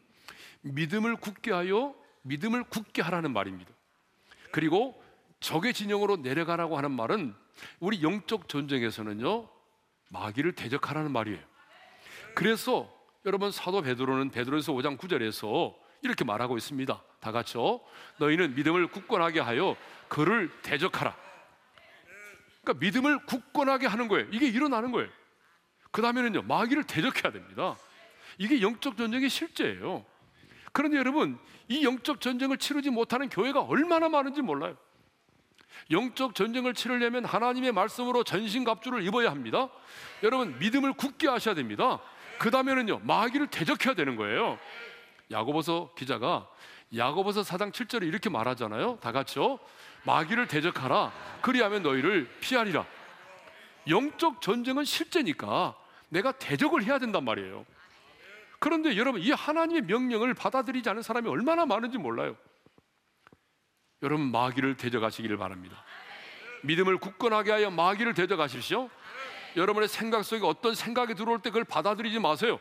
믿음을 0.62 1.16
굳게 1.16 1.52
하여 1.52 1.96
믿음을 2.24 2.64
굳게 2.64 3.02
하라는 3.02 3.32
말입니다. 3.32 3.72
그리고 4.52 5.02
적의 5.40 5.74
진영으로 5.74 6.18
내려가라고 6.18 6.78
하는 6.78 6.92
말은 6.92 7.34
우리 7.80 8.04
영적 8.04 8.50
전쟁에서는요 8.50 9.48
마귀를 10.10 10.54
대적하라는 10.54 11.12
말이에요. 11.12 11.40
그래서 12.36 12.94
여러분 13.26 13.52
사도 13.52 13.82
베드로는 13.82 14.32
베드로에서 14.32 14.74
5장 14.74 14.98
9절에서 14.98 15.76
이렇게 16.02 16.24
말하고 16.24 16.58
있습니다. 16.58 17.04
다 17.20 17.32
같이요. 17.32 17.82
너희는 18.18 18.56
믿음을 18.56 18.88
굳건하게 18.88 19.42
하여 19.42 19.76
그를 20.08 20.50
대적하라. 20.62 21.16
그러니까 22.70 22.74
믿음을 22.80 23.26
굳건하게 23.26 23.88
하는 23.88 24.08
거예요. 24.08 24.28
이게 24.32 24.48
일어나는 24.48 24.92
거예요. 24.92 25.10
그 25.92 26.02
다음에는요, 26.02 26.44
마귀를 26.44 26.84
대적해야 26.84 27.32
됩니다. 27.32 27.76
이게 28.38 28.62
영적 28.62 28.96
전쟁의 28.96 29.30
실제예요. 29.30 30.06
그런데 30.72 30.98
여러분, 30.98 31.40
이 31.68 31.84
영적 31.84 32.22
전쟁을 32.22 32.58
치르지 32.58 32.92
못하는 32.92 33.28
교회가 33.30 33.62
얼마나 33.62 34.08
많은지 34.08 34.42
몰라요. 34.42 34.78
영적 35.90 36.36
전쟁을 36.36 36.76
치르려면 36.76 37.26
하나님의 37.26 37.72
말씀으로 37.72 38.24
전신갑주를 38.24 39.04
입어야 39.08 39.32
합니다. 39.32 39.70
여러분, 40.22 40.58
믿음을 40.60 40.94
굳게 40.94 41.28
하셔야 41.28 41.56
됩니다. 41.56 42.00
그 42.38 42.52
다음에는요, 42.52 43.00
마귀를 43.00 43.48
대적해야 43.48 43.96
되는 43.96 44.16
거예요. 44.16 44.60
야고보서 45.32 45.94
기자가 45.98 46.48
야고보서 46.96 47.42
4장 47.42 47.72
7절에 47.72 48.04
이렇게 48.04 48.30
말하잖아요. 48.30 48.98
다 49.02 49.12
같이요. 49.12 49.60
마귀를 50.04 50.48
대적하라. 50.48 51.12
그리하면 51.42 51.84
너희를 51.84 52.30
피하리라. 52.40 52.86
영적 53.88 54.42
전쟁은 54.42 54.86
실제니까 54.86 55.76
내가 56.10 56.32
대적을 56.32 56.84
해야 56.84 56.98
된단 56.98 57.24
말이에요. 57.24 57.66
그런데 58.60 58.98
여러분 58.98 59.22
이 59.22 59.32
하나님의 59.32 59.84
명령을 59.84 60.34
받아들이지 60.34 60.90
않은 60.90 61.02
사람이 61.02 61.30
얼마나 61.30 61.66
많은지 61.66 61.98
몰라요. 61.98 62.36
여러분 64.02 64.32
마귀를 64.32 64.76
대적하시기를 64.78 65.38
바랍니다. 65.38 65.84
믿음을 66.64 66.98
굳건하게 66.98 67.52
하여 67.52 67.70
마귀를 67.70 68.14
대적하십시오. 68.14 68.90
여러분의 69.56 69.88
생각 69.88 70.24
속에 70.24 70.46
어떤 70.46 70.76
생각이 70.76 71.16
들어올 71.16 71.42
때 71.42 71.50
그걸 71.50 71.64
받아들이지 71.64 72.20
마세요. 72.20 72.60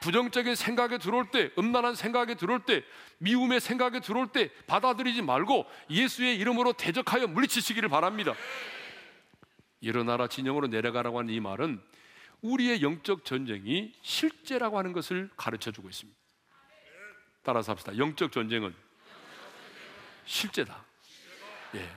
부정적인 0.00 0.54
생각이 0.54 0.98
들어올 0.98 1.30
때, 1.30 1.50
음란한 1.58 1.94
생각이 1.94 2.34
들어올 2.36 2.60
때, 2.64 2.82
미움의 3.18 3.60
생각이 3.60 4.00
들어올 4.00 4.28
때 4.28 4.50
받아들이지 4.66 5.22
말고 5.22 5.66
예수의 5.90 6.36
이름으로 6.36 6.72
대적하여 6.72 7.26
물리치시기를 7.26 7.88
바랍니다. 7.88 8.34
일어나라 9.80 10.26
진영으로 10.26 10.66
내려가라고 10.68 11.18
하는 11.18 11.32
이 11.32 11.40
말은 11.40 11.80
우리의 12.42 12.82
영적 12.82 13.24
전쟁이 13.24 13.92
실제라고 14.02 14.78
하는 14.78 14.92
것을 14.92 15.30
가르쳐 15.36 15.70
주고 15.70 15.88
있습니다. 15.88 16.18
따라서 17.42 17.72
합시다. 17.72 17.96
영적 17.96 18.32
전쟁은 18.32 18.74
실제다. 20.24 20.84
예. 21.74 21.90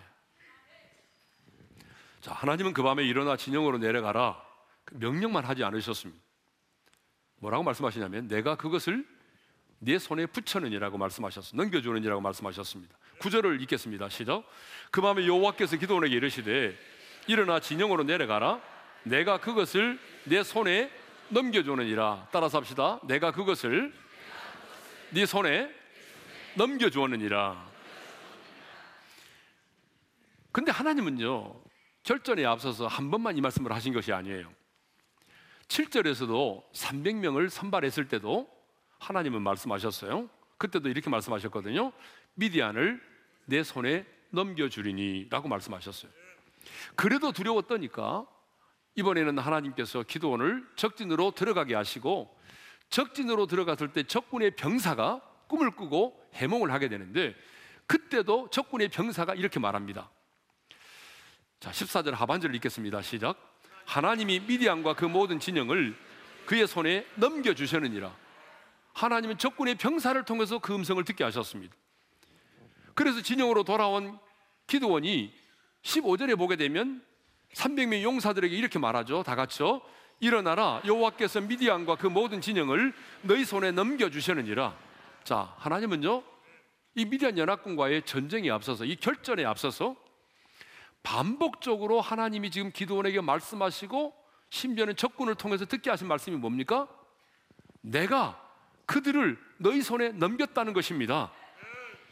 자, 2.21 2.31
하나님은 2.33 2.73
그 2.73 2.83
밤에 2.83 3.03
일어나 3.03 3.35
진영으로 3.35 3.77
내려가라. 3.77 4.41
그 4.85 4.95
명령만 4.95 5.45
하지 5.45 5.63
않으셨습니다. 5.63 6.22
뭐라고 7.43 7.63
말씀하시냐면 7.63 8.29
내가 8.29 8.55
그것을 8.55 9.05
네 9.79 9.99
손에 9.99 10.25
붙여느니라고 10.27 10.97
말씀하셨습니다. 10.97 11.61
넘겨주느니라고 11.61 12.21
말씀하셨습니다. 12.21 12.95
구절을 13.19 13.61
읽겠습니다. 13.61 14.07
시작. 14.07 14.43
그 14.91 15.01
밤에 15.01 15.27
여호와께서 15.27 15.75
기도원에게 15.75 16.15
이르시되 16.15 16.77
일어나 17.27 17.59
진영으로 17.59 18.03
내려가라. 18.03 18.61
내가 19.03 19.39
그것을 19.41 19.99
내 20.23 20.41
손에 20.41 20.89
넘겨주느니라. 21.29 22.29
따라서 22.31 22.59
합시다. 22.59 23.01
내가 23.03 23.31
그것을 23.31 23.93
네 25.09 25.25
손에 25.25 25.69
넘겨주었느니라. 26.55 27.73
근데 30.53 30.71
하나님은요, 30.71 31.61
결전에 32.03 32.45
앞서서 32.45 32.87
한 32.87 33.11
번만 33.11 33.35
이 33.37 33.41
말씀을 33.41 33.73
하신 33.73 33.93
것이 33.93 34.13
아니에요. 34.13 34.49
7절에서도 35.67 36.71
300명을 36.71 37.49
선발했을 37.49 38.07
때도 38.07 38.49
하나님은 38.99 39.41
말씀하셨어요. 39.41 40.29
그때도 40.57 40.89
이렇게 40.89 41.09
말씀하셨거든요. 41.09 41.91
미디안을 42.35 43.01
내 43.45 43.63
손에 43.63 44.05
넘겨주리니 44.29 45.27
라고 45.29 45.47
말씀하셨어요. 45.47 46.11
그래도 46.95 47.31
두려웠더니까 47.31 48.25
이번에는 48.95 49.39
하나님께서 49.39 50.03
기도원을 50.03 50.67
적진으로 50.75 51.31
들어가게 51.31 51.75
하시고 51.75 52.37
적진으로 52.89 53.47
들어갔을 53.47 53.91
때 53.91 54.03
적군의 54.03 54.51
병사가 54.55 55.21
꿈을 55.47 55.71
꾸고 55.71 56.19
해몽을 56.33 56.71
하게 56.71 56.89
되는데 56.89 57.35
그때도 57.87 58.49
적군의 58.49 58.89
병사가 58.89 59.35
이렇게 59.35 59.59
말합니다. 59.59 60.09
자, 61.59 61.71
14절 61.71 62.11
하반절을 62.11 62.55
읽겠습니다. 62.55 63.01
시작. 63.01 63.52
하나님이 63.85 64.41
미디안과 64.41 64.93
그 64.95 65.05
모든 65.05 65.39
진영을 65.39 65.95
그의 66.45 66.67
손에 66.67 67.05
넘겨 67.15 67.53
주셨느니라. 67.53 68.13
하나님은 68.93 69.37
적군의 69.37 69.75
병사를 69.75 70.23
통해서 70.25 70.59
그 70.59 70.73
음성을 70.73 71.03
듣게 71.03 71.23
하셨습니다. 71.23 71.75
그래서 72.93 73.21
진영으로 73.21 73.63
돌아온 73.63 74.19
기도원이 74.67 75.33
15절에 75.81 76.37
보게 76.37 76.55
되면 76.55 77.03
300명 77.53 78.03
용사들에게 78.03 78.55
이렇게 78.55 78.79
말하죠. 78.79 79.23
다 79.23 79.35
같이요. 79.35 79.81
일어나라 80.19 80.81
여호와께서 80.85 81.41
미디안과 81.41 81.95
그 81.95 82.07
모든 82.07 82.39
진영을 82.39 82.93
너희 83.21 83.43
손에 83.43 83.71
넘겨 83.71 84.09
주셨느니라. 84.09 84.75
자, 85.23 85.53
하나님은요. 85.57 86.23
이 86.95 87.05
미디안 87.05 87.37
연합군과의 87.37 88.03
전쟁에 88.03 88.51
앞서서 88.51 88.85
이 88.85 88.95
결전에 88.95 89.43
앞서서 89.45 89.95
반복적으로 91.03 92.01
하나님이 92.01 92.49
지금 92.49 92.71
기도원에게 92.71 93.21
말씀하시고 93.21 94.13
심지어는 94.49 94.95
적군을 94.95 95.35
통해서 95.35 95.65
듣게 95.65 95.89
하신 95.89 96.07
말씀이 96.07 96.37
뭡니까? 96.37 96.87
내가 97.81 98.39
그들을 98.85 99.37
너희 99.57 99.81
손에 99.81 100.09
넘겼다는 100.09 100.73
것입니다. 100.73 101.31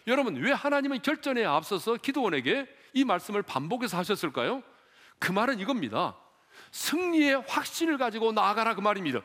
여러분, 0.07 0.35
왜 0.35 0.51
하나님은 0.51 1.01
결전에 1.01 1.45
앞서서 1.45 1.95
기도원에게 1.95 2.67
이 2.93 3.05
말씀을 3.05 3.43
반복해서 3.43 3.97
하셨을까요? 3.97 4.63
그 5.19 5.31
말은 5.31 5.59
이겁니다. 5.59 6.17
승리의 6.71 7.43
확신을 7.47 7.97
가지고 7.97 8.31
나아가라 8.31 8.75
그 8.75 8.81
말입니다. 8.81 9.21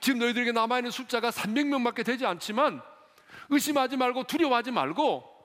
지금 0.00 0.18
너희들에게 0.20 0.52
남아있는 0.52 0.90
숫자가 0.90 1.30
300명밖에 1.30 2.04
되지 2.04 2.26
않지만 2.26 2.82
의심하지 3.50 3.96
말고 3.96 4.24
두려워하지 4.24 4.70
말고 4.70 5.35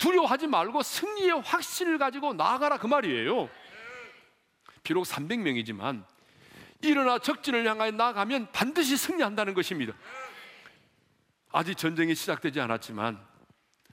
두려워하지 0.00 0.46
말고 0.46 0.82
승리의 0.82 1.42
확신을 1.42 1.98
가지고 1.98 2.32
나아가라 2.32 2.78
그 2.78 2.86
말이에요. 2.86 3.50
비록 4.82 5.04
300명이지만 5.04 6.04
일어나 6.80 7.18
적진을 7.18 7.68
향하여 7.68 7.90
나가면 7.90 8.50
반드시 8.50 8.96
승리한다는 8.96 9.52
것입니다. 9.52 9.92
아직 11.52 11.76
전쟁이 11.76 12.14
시작되지 12.14 12.60
않았지만 12.60 13.22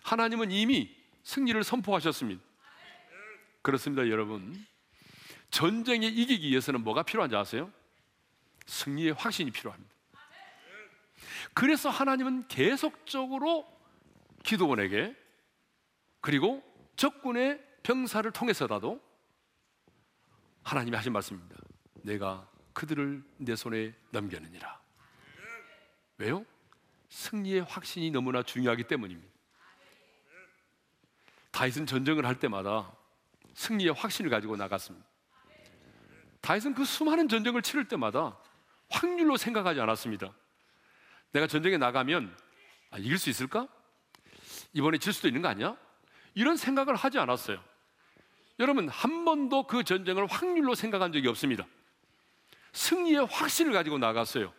하나님은 0.04 0.50
이미 0.52 0.96
승리를 1.24 1.62
선포하셨습니다. 1.65 2.41
그렇습니다, 3.62 4.08
여러분. 4.08 4.65
전쟁에 5.52 6.08
이기기 6.08 6.50
위해서는 6.50 6.86
뭐가 6.86 7.04
필요한지 7.04 7.36
아세요? 7.36 7.70
승리의 8.65 9.12
확신이 9.12 9.52
필요합니다. 9.52 9.93
그래서 11.54 11.89
하나님은 11.89 12.48
계속적으로 12.48 13.67
기도원에게 14.43 15.27
그리고 16.21 16.63
적군의 16.95 17.63
병사를 17.84 18.30
통해서라도 18.32 19.01
하나님이 20.63 20.95
하신 20.97 21.13
말씀입니다. 21.13 21.56
내가 22.03 22.49
그들을 22.73 23.23
내 23.38 23.56
손에 23.56 23.93
넘겨느니라. 24.12 24.82
왜요? 26.17 26.45
승리의 27.10 27.62
확신이 27.62 28.12
너무나 28.12 28.43
중요하기 28.43 28.84
때문입니다. 28.84 29.32
다윗은 31.51 31.86
전쟁을 31.86 32.25
할 32.25 32.38
때마다 32.38 32.91
승리의 33.56 33.93
확신을 33.93 34.30
가지고 34.30 34.56
나갔습니다. 34.58 35.08
다윗은 36.41 36.75
그 36.75 36.86
수많은 36.86 37.27
전쟁을 37.27 37.62
치를 37.62 37.88
때마다 37.88 38.38
확률로 38.89 39.38
생각하지 39.38 39.82
않았습니다. 39.82 40.34
내가 41.32 41.47
전쟁에 41.47 41.77
나가면 41.77 42.36
아, 42.91 42.97
이길 42.97 43.17
수 43.17 43.30
있을까? 43.30 43.67
이번에 44.73 44.97
질 44.97 45.13
수도 45.13 45.27
있는 45.27 45.41
거 45.41 45.47
아니야? 45.47 45.77
이런 46.38 46.56
생각을 46.56 46.95
하지 46.95 47.17
않았어요. 47.17 47.60
여러분, 48.60 48.88
한 48.89 49.26
번도 49.26 49.63
그 49.65 49.84
전쟁을 49.84 50.28
확률로 50.28 50.76
생각한 50.76 51.12
적이 51.12 51.30
없습니다. 51.30 51.65
승리의 52.73 53.26
확신을 53.26 53.73
가지고 53.73 53.97
나갔어요. 53.97 54.54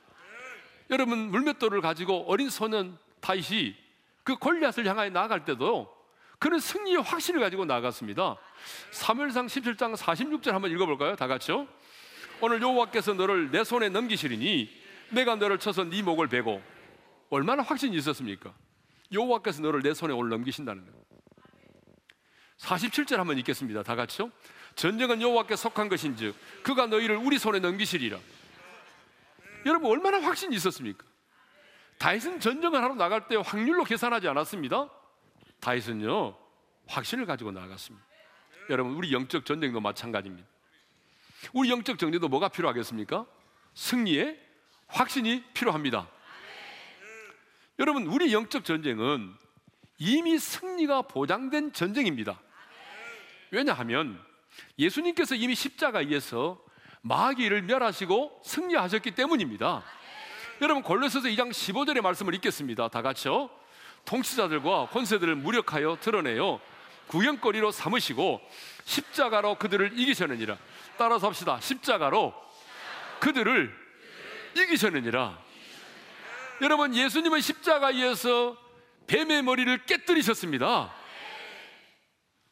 여러분 0.90 1.30
물맷돌을 1.30 1.80
가지고 1.80 2.24
어린 2.26 2.50
소년 2.50 2.98
다윗이 3.20 3.76
그 4.24 4.36
골리앗을 4.36 4.86
향하여 4.86 5.10
나아갈 5.10 5.44
때도 5.44 5.94
그는 6.40 6.58
승리의 6.58 7.02
확신을 7.02 7.40
가지고 7.40 7.64
나아갔습니다. 7.64 8.36
사무엘상 8.90 9.46
17장 9.46 9.96
46절 9.96 10.50
한번 10.50 10.72
읽어볼까요? 10.72 11.14
다 11.14 11.28
같이요. 11.28 11.68
오늘 12.40 12.60
여호와께서 12.60 13.14
너를 13.14 13.52
내 13.52 13.62
손에 13.62 13.88
넘기시리니 13.88 14.68
내가 15.10 15.36
너를 15.36 15.58
쳐서 15.58 15.84
네 15.84 16.02
목을 16.02 16.26
베고 16.26 16.60
얼마나 17.30 17.62
확신이 17.62 17.96
있었습니까? 17.96 18.52
여호와께서 19.12 19.62
너를 19.62 19.82
내 19.82 19.94
손에 19.94 20.12
오늘 20.12 20.30
넘기신다는 20.30 20.84
거예요. 20.84 21.07
47절 22.58 23.16
한번 23.16 23.38
읽겠습니다. 23.38 23.82
다 23.82 23.94
같이요. 23.94 24.30
전쟁은 24.74 25.22
여호와께 25.22 25.56
속한 25.56 25.88
것인즉 25.88 26.34
그가 26.62 26.86
너희를 26.86 27.16
우리 27.16 27.38
손에 27.38 27.58
넘기시리라. 27.58 28.18
여러분 29.66 29.90
얼마나 29.90 30.20
확신이 30.20 30.54
있었습니까? 30.56 31.04
다윗은 31.98 32.40
전쟁을 32.40 32.82
하러 32.82 32.94
나갈 32.94 33.26
때 33.26 33.36
확률로 33.36 33.84
계산하지 33.84 34.28
않았습니다. 34.28 34.88
다윗은요 35.60 36.36
확신을 36.86 37.26
가지고 37.26 37.50
나갔습니다. 37.50 38.06
여러분 38.70 38.94
우리 38.94 39.12
영적 39.12 39.44
전쟁도 39.44 39.80
마찬가지입니다. 39.80 40.46
우리 41.52 41.70
영적 41.70 41.98
전쟁도 41.98 42.28
뭐가 42.28 42.48
필요하겠습니까? 42.48 43.26
승리의 43.74 44.40
확신이 44.86 45.44
필요합니다. 45.54 46.08
여러분 47.78 48.06
우리 48.06 48.32
영적 48.32 48.64
전쟁은 48.64 49.34
이미 49.98 50.38
승리가 50.38 51.02
보장된 51.02 51.72
전쟁입니다. 51.72 52.40
왜냐하면 53.50 54.20
예수님께서 54.78 55.34
이미 55.34 55.54
십자가에서 55.54 56.60
마귀를 57.02 57.62
멸하시고 57.62 58.42
승리하셨기 58.44 59.12
때문입니다. 59.12 59.82
여러분 60.60 60.82
골로새서 60.82 61.28
2장 61.28 61.50
15절의 61.50 62.00
말씀을 62.00 62.34
읽겠습니다. 62.34 62.88
다 62.88 63.02
같이요. 63.02 63.50
통치자들과 64.04 64.88
권세들을 64.88 65.36
무력하여 65.36 65.98
드러내요. 66.00 66.60
구경거리로 67.06 67.70
삼으시고 67.70 68.40
십자가로 68.84 69.56
그들을 69.56 69.98
이기셨느니라. 69.98 70.56
따라서 70.96 71.28
합시다. 71.28 71.58
십자가로 71.60 72.34
그들을 73.20 73.74
이기셨느니라. 74.56 75.38
여러분 76.60 76.94
예수님은 76.94 77.40
십자가에서 77.40 78.56
뱀의 79.06 79.42
머리를 79.42 79.86
깨뜨리셨습니다. 79.86 80.92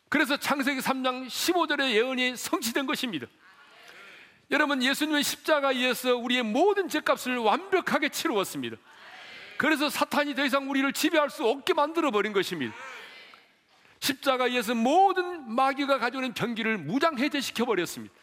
그래서 0.08 0.36
창세기 0.36 0.80
3장 0.80 1.26
15절의 1.26 1.90
예언이 1.92 2.36
성취된 2.36 2.86
것입니다. 2.86 3.26
여러분 4.50 4.82
예수님은 4.82 5.22
십자가에서 5.22 6.16
우리의 6.16 6.44
모든 6.44 6.88
죄값을 6.88 7.38
완벽하게 7.38 8.10
치루었습니다. 8.10 8.76
그래서 9.56 9.88
사탄이 9.88 10.34
더 10.34 10.44
이상 10.44 10.70
우리를 10.70 10.92
지배할 10.92 11.30
수 11.30 11.44
없게 11.46 11.74
만들어 11.74 12.10
버린 12.10 12.32
것입니다. 12.32 12.74
십자가에서 13.98 14.74
모든 14.74 15.50
마귀가 15.50 15.98
가져오는 15.98 16.32
병기를 16.34 16.78
무장 16.78 17.18
해제시켜 17.18 17.64
버렸습니다. 17.64 18.14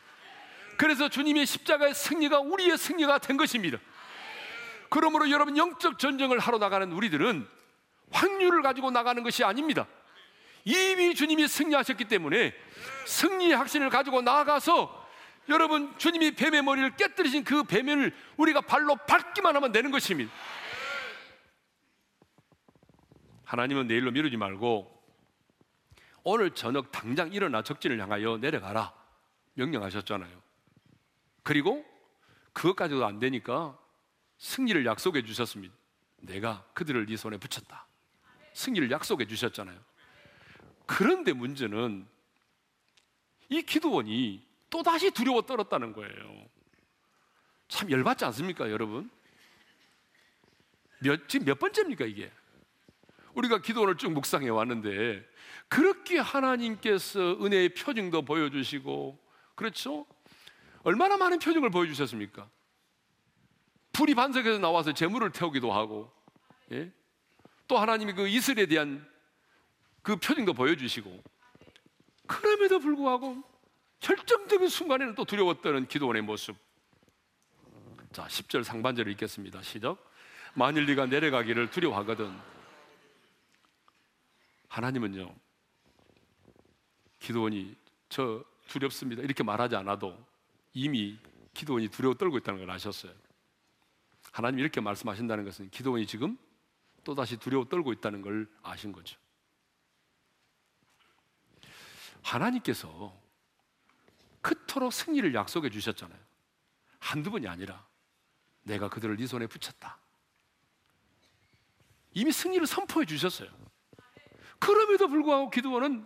그래서 0.78 1.10
주님의 1.10 1.46
십자가의 1.46 1.93
승리가 1.93 2.39
우리의 2.39 2.78
승리가 2.78 3.17
된 3.17 3.36
것입니다. 3.36 3.78
그러므로 4.89 5.30
여러분 5.30 5.58
영적 5.58 6.00
전쟁을 6.00 6.39
하러 6.39 6.58
나가는 6.60 6.89
우리들은 6.91 7.48
확률을 8.12 8.62
가지고 8.62 8.91
나가는 8.91 9.22
것이 9.24 9.43
아닙니다. 9.43 9.88
이미 10.65 11.13
주님이 11.13 11.47
승리하셨기 11.47 12.06
때문에 12.06 12.54
승리의 13.06 13.56
확신을 13.56 13.89
가지고 13.89 14.21
나아가서 14.21 15.04
여러분 15.49 15.97
주님이 15.97 16.36
뱀의 16.36 16.62
머리를 16.63 16.95
깨뜨리신 16.95 17.43
그 17.43 17.63
뱀을 17.63 18.15
우리가 18.38 18.62
발로 18.62 18.95
밟기만 18.95 19.56
하면 19.56 19.71
되는 19.71 19.91
것입니다. 19.91 20.32
하나님은 23.43 23.88
내일로 23.88 24.12
미루지 24.12 24.38
말고 24.38 24.91
오늘 26.23 26.52
저녁 26.52 26.91
당장 26.91 27.34
일어나 27.34 27.62
적진을 27.62 27.99
향하여 27.99 28.38
내려가라 28.38 28.93
명령하셨잖아요. 29.56 30.41
그리고 31.43 31.86
그것까지도 32.54 33.06
안 33.06 33.19
되니까 33.19 33.78
승리를 34.38 34.86
약속해 34.86 35.23
주셨습니다. 35.23 35.76
내가 36.17 36.65
그들을 36.73 37.06
네 37.06 37.17
손에 37.17 37.38
붙였다. 37.38 37.86
승리를 38.54 38.89
약속해 38.91 39.28
주셨잖아요. 39.28 39.78
그런데 40.86 41.34
문제는 41.34 42.08
이 43.50 43.62
기도원이 43.62 44.46
또다시 44.69 45.12
두려워 45.12 45.41
떨었다는 45.43 45.93
거예요. 45.93 46.46
참 47.67 47.89
열받지 47.89 48.26
않습니까, 48.26 48.69
여러분? 48.72 49.10
몇, 51.00 51.28
지금 51.28 51.46
몇 51.46 51.60
번째입니까, 51.60 52.06
이게? 52.06 52.32
우리가 53.34 53.62
기도원을 53.62 53.98
쭉 53.98 54.12
묵상해 54.12 54.50
왔는데, 54.50 55.28
그렇게 55.67 56.19
하나님께서 56.19 57.43
은혜의 57.43 57.69
표징도 57.74 58.24
보여주시고, 58.24 59.19
그렇죠? 59.56 60.06
얼마나 60.84 61.17
많은 61.17 61.39
표징을 61.39 61.69
보여주셨습니까? 61.69 62.50
불이 63.91 64.15
반석에서 64.15 64.60
나와서 64.60 64.93
재물을 64.93 65.32
태우기도 65.32 65.72
하고, 65.72 66.12
예? 66.72 66.91
또 67.67 67.78
하나님이 67.78 68.13
그 68.13 68.28
이슬에 68.28 68.65
대한 68.65 69.08
그 70.04 70.18
표징도 70.18 70.54
보여주시고 70.54 71.24
그럼에도 72.28 72.80
불구하고 72.80 73.42
결정적인 74.02 74.68
순간에는 74.68 75.16
또 75.16 75.24
두려웠다는 75.24 75.88
기도원의 75.88 76.22
모습. 76.22 76.56
자, 78.12 78.28
10절 78.28 78.63
상반절을 78.63 79.12
읽겠습니다. 79.13 79.63
시작. 79.63 79.98
만일 80.54 80.86
네가 80.86 81.08
내려가기를 81.08 81.72
두려워하거든. 81.72 82.32
하나님은요. 84.68 85.34
기도원이 87.20 87.76
저 88.10 88.44
두렵습니다. 88.68 89.22
이렇게 89.24 89.42
말하지 89.44 89.76
않아도 89.78 90.18
이미 90.74 91.18
기도원이 91.54 91.88
두려워 91.88 92.16
떨고 92.16 92.38
있다는 92.38 92.60
걸 92.60 92.72
아셨어요. 92.72 93.13
하나님 94.32 94.60
이렇게 94.60 94.82
말씀하신다는 94.82 95.46
것은 95.46 95.70
기도원이 95.70 96.06
지금 96.08 96.38
또다시 97.04 97.38
두려워 97.38 97.66
떨고 97.66 97.94
있다는 97.94 98.22
걸 98.22 98.48
아신 98.63 98.92
거죠. 98.92 99.23
하나님께서 102.24 103.22
그토록 104.42 104.92
승리를 104.92 105.34
약속해 105.34 105.70
주셨잖아요. 105.70 106.20
한두 107.00 107.32
번이 107.32 107.48
아니라 107.48 107.86
내가 108.64 108.90
그들을 108.90 109.18
네 109.18 109.28
손에 109.28 109.48
붙였다. 109.48 110.00
이미 112.14 112.32
승리를 112.32 112.66
선포해 112.66 113.06
주셨어요. 113.06 113.50
그럼에도 114.60 115.08
불구하고 115.08 115.50
기도원은 115.50 116.06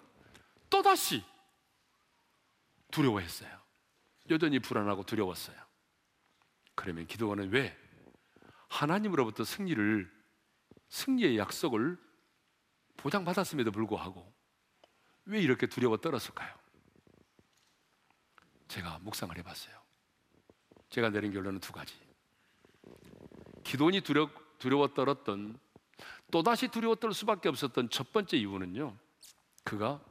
또다시 0.69 1.23
두려워했어요. 2.91 3.57
여전히 4.29 4.59
불안하고 4.59 5.03
두려웠어요. 5.03 5.55
그러면 6.75 7.07
기도원은 7.07 7.51
왜 7.51 7.77
하나님으로부터 8.69 9.43
승리를 9.43 10.11
승리의 10.89 11.37
약속을 11.37 11.97
보장받았음에도 12.97 13.71
불구하고 13.71 14.33
왜 15.27 15.41
이렇게 15.41 15.67
두려워 15.67 15.97
떨었을까요? 15.97 16.53
제가 18.67 18.99
묵상을 18.99 19.37
해봤어요. 19.37 19.75
제가 20.89 21.09
내린 21.09 21.31
결론은 21.31 21.59
두 21.59 21.71
가지. 21.73 21.93
기도원이 23.63 24.01
두려, 24.01 24.29
두려워 24.57 24.93
떨었던 24.93 25.59
또다시 26.31 26.69
두려워 26.69 26.95
떨 26.95 27.13
수밖에 27.13 27.49
없었던 27.49 27.89
첫 27.89 28.13
번째 28.13 28.37
이유는요. 28.37 28.95
그가 29.63 30.01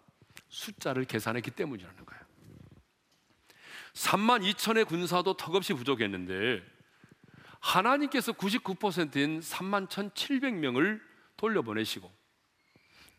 숫자를 0.48 1.04
계산했기 1.04 1.50
때문이라는 1.50 2.04
거예요. 2.04 2.22
3만 3.94 4.42
2천의 4.52 4.86
군사도 4.86 5.34
턱없이 5.34 5.72
부족했는데 5.72 6.62
하나님께서 7.60 8.32
99%인 8.32 9.40
3만 9.40 9.88
1,700명을 9.88 11.00
돌려보내시고 11.38 12.15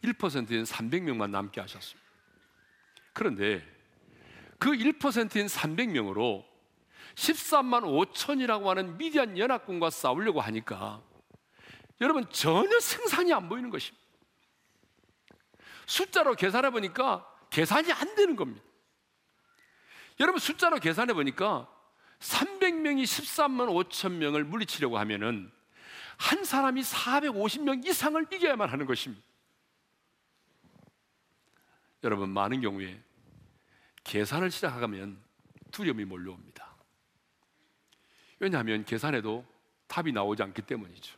1%인 0.03 0.63
300명만 0.63 1.29
남게 1.29 1.62
하셨습니다. 1.62 2.07
그런데 3.13 3.65
그 4.60 4.71
1%인 4.71 5.47
300명으로 5.47 6.45
13만 7.15 7.83
5천이라고 7.83 8.65
하는 8.65 8.97
미디안 8.97 9.38
연합군과 9.38 9.89
싸우려고 9.89 10.41
하니까 10.41 11.01
여러분 11.99 12.29
전혀 12.29 12.79
생산이 12.79 13.33
안 13.33 13.49
보이는 13.49 13.69
것입니다. 13.69 14.05
숫자로 15.88 16.36
계산해 16.36 16.69
보니까 16.69 17.25
계산이 17.49 17.91
안 17.91 18.15
되는 18.15 18.36
겁니다. 18.36 18.62
여러분 20.19 20.39
숫자로 20.39 20.79
계산해 20.79 21.13
보니까 21.13 21.67
300명이 22.19 23.03
13만 23.03 23.89
5천 23.89 24.13
명을 24.13 24.43
물리치려고 24.43 24.97
하면은 24.99 25.51
한 26.17 26.43
사람이 26.43 26.81
450명 26.81 27.86
이상을 27.86 28.25
이겨야만 28.31 28.69
하는 28.69 28.86
것입니다. 28.86 29.26
여러분 32.03 32.29
많은 32.29 32.62
경우에 32.62 33.01
계산을 34.03 34.51
시작하면 34.51 35.21
두려움이 35.71 36.05
몰려옵니다. 36.05 36.75
왜냐하면 38.39 38.86
계산해도 38.86 39.45
답이 39.88 40.12
나오지 40.12 40.43
않기 40.43 40.62
때문이죠. 40.63 41.17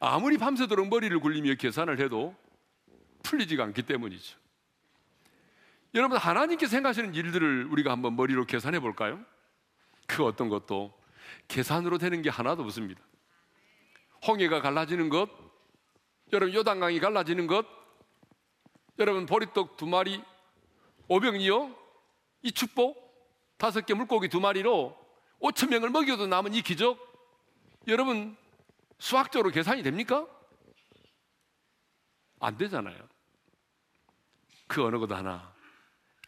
아무리 0.00 0.38
밤새도록 0.38 0.88
머리를 0.88 1.18
굴리며 1.20 1.54
계산을 1.54 2.00
해도 2.00 2.34
풀리지가 3.22 3.64
않기 3.64 3.82
때문이죠. 3.82 4.38
여러분 5.94 6.18
하나님께 6.18 6.66
생각하시는 6.66 7.14
일들을 7.14 7.66
우리가 7.66 7.90
한번 7.90 8.16
머리로 8.16 8.46
계산해 8.46 8.80
볼까요? 8.80 9.24
그 10.06 10.24
어떤 10.24 10.48
것도 10.48 10.98
계산으로 11.48 11.98
되는 11.98 12.22
게 12.22 12.30
하나도 12.30 12.62
없습니다. 12.62 13.00
홍해가 14.26 14.60
갈라지는 14.60 15.08
것, 15.08 15.30
여러분 16.32 16.54
요단강이 16.54 17.00
갈라지는 17.00 17.46
것, 17.46 17.66
여러분 19.00 19.24
보리떡 19.24 19.78
두 19.78 19.86
마리, 19.86 20.22
오병이요, 21.08 21.74
이 22.42 22.52
축복 22.52 23.10
다섯 23.56 23.86
개 23.86 23.94
물고기 23.94 24.28
두 24.28 24.40
마리로 24.40 24.94
5천 25.40 25.70
명을 25.70 25.88
먹여도 25.88 26.26
남은 26.26 26.52
이 26.52 26.60
기적, 26.60 26.98
여러분 27.88 28.36
수학적으로 28.98 29.50
계산이 29.50 29.82
됩니까? 29.82 30.28
안 32.40 32.58
되잖아요. 32.58 33.08
그 34.66 34.84
어느 34.84 34.98
것 34.98 35.10
하나 35.10 35.54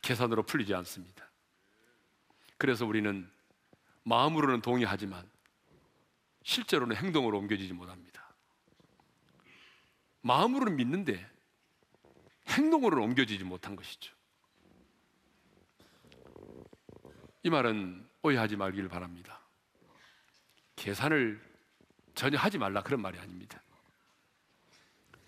계산으로 0.00 0.44
풀리지 0.44 0.74
않습니다. 0.74 1.30
그래서 2.56 2.87
우리는 2.87 3.30
마음으로는 4.04 4.62
동의하지만 4.62 5.30
실제로는 6.42 6.96
행동으로 6.96 7.38
옮겨지지 7.38 7.74
못합니다. 7.74 8.35
마음으로는 10.22 10.76
믿는데 10.76 11.31
행동으로는 12.52 13.04
옮겨지지 13.04 13.44
못한 13.44 13.76
것이죠. 13.76 14.14
이 17.42 17.50
말은 17.50 18.08
오해하지 18.22 18.56
말기를 18.56 18.88
바랍니다. 18.88 19.40
계산을 20.76 21.40
전혀 22.14 22.38
하지 22.38 22.58
말라 22.58 22.82
그런 22.82 23.00
말이 23.00 23.18
아닙니다. 23.18 23.60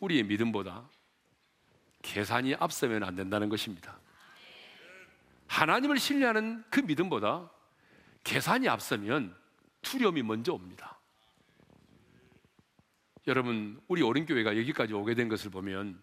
우리의 0.00 0.22
믿음보다 0.24 0.88
계산이 2.02 2.54
앞서면 2.54 3.02
안 3.02 3.16
된다는 3.16 3.48
것입니다. 3.48 3.98
하나님을 5.46 5.98
신뢰하는 5.98 6.64
그 6.70 6.80
믿음보다 6.80 7.50
계산이 8.22 8.68
앞서면 8.68 9.36
두려움이 9.82 10.22
먼저 10.22 10.52
옵니다. 10.52 10.98
여러분, 13.26 13.80
우리 13.88 14.02
오른교회가 14.02 14.56
여기까지 14.58 14.92
오게 14.92 15.14
된 15.14 15.28
것을 15.28 15.50
보면 15.50 16.02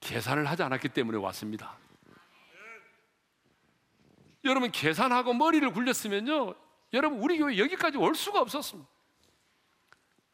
계산을 0.00 0.46
하지 0.48 0.62
않았기 0.62 0.88
때문에 0.90 1.18
왔습니다. 1.18 1.76
여러분, 4.44 4.70
계산하고 4.72 5.34
머리를 5.34 5.70
굴렸으면요, 5.72 6.54
여러분, 6.94 7.20
우리 7.20 7.38
교회 7.38 7.58
여기까지 7.58 7.98
올 7.98 8.14
수가 8.14 8.40
없었습니다. 8.40 8.88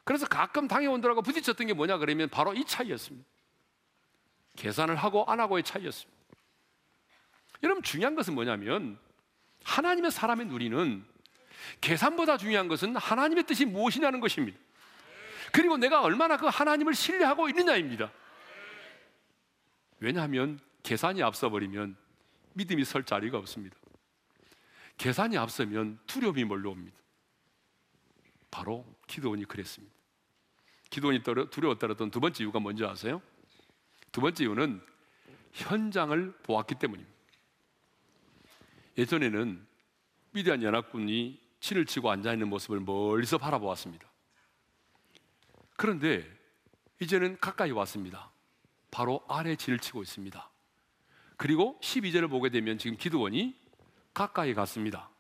그래서 0.05 0.27
가끔 0.27 0.69
당해온들하고 0.69 1.23
부딪혔던 1.23 1.67
게 1.67 1.73
뭐냐 1.73 1.99
그러면 1.99 2.29
바로 2.29 2.55
이 2.55 2.65
차이였습니다. 2.65 3.27
계산을 4.55 4.95
하고 4.95 5.25
안 5.27 5.41
하고의 5.41 5.65
차이였습니다. 5.65 6.17
여러분, 7.65 7.83
중요한 7.83 8.15
것은 8.15 8.35
뭐냐면 8.35 8.99
하나님의 9.65 10.13
사람의 10.13 10.47
누리는 10.47 11.05
계산보다 11.81 12.37
중요한 12.37 12.69
것은 12.69 12.95
하나님의 12.95 13.45
뜻이 13.45 13.65
무엇이냐는 13.65 14.21
것입니다. 14.21 14.57
그리고 15.53 15.77
내가 15.77 16.03
얼마나 16.03 16.37
그 16.37 16.47
하나님을 16.47 16.95
신뢰하고 16.95 17.49
있느냐입니다. 17.49 18.13
왜냐하면 20.01 20.61
계산이 20.83 21.23
앞서버리면 21.23 21.97
믿음이 22.55 22.85
설 22.85 23.05
자리가 23.05 23.39
없습니다. 23.39 23.77
계산이 24.99 25.37
앞서면 25.37 25.99
두려움이 26.07 26.45
몰려옵니다. 26.45 26.97
바로 28.51 28.87
기도원이 29.07 29.45
그랬습니다. 29.45 29.95
기도원이 30.91 31.23
두려웠다던 31.51 32.11
두 32.11 32.21
번째 32.21 32.45
이유가 32.45 32.59
뭔지 32.59 32.85
아세요? 32.85 33.21
두 34.13 34.21
번째 34.21 34.45
이유는 34.45 34.81
현장을 35.53 36.33
보았기 36.43 36.77
때문입니다. 36.77 37.17
예전에는 38.97 39.67
미디안 40.33 40.63
연합군이 40.63 41.41
진을 41.61 41.85
치고 41.87 42.11
앉아 42.11 42.33
있는 42.33 42.49
모습을 42.49 42.81
멀리서 42.81 43.39
바라보았습니다. 43.39 44.07
그런데 45.77 46.27
이제는 47.01 47.39
가까이 47.39 47.71
왔습니다. 47.71 48.31
바로 48.97 49.23
아래 49.29 49.57
진을 49.57 49.79
치고 49.79 50.01
있습니다. 50.01 50.51
그리고 51.37 51.79
12절을 51.83 52.31
보게 52.31 52.49
되면 52.49 52.79
지금 52.79 52.97
기도원이 52.97 53.55
가까이 54.15 54.55
갔습니다. 54.55 55.11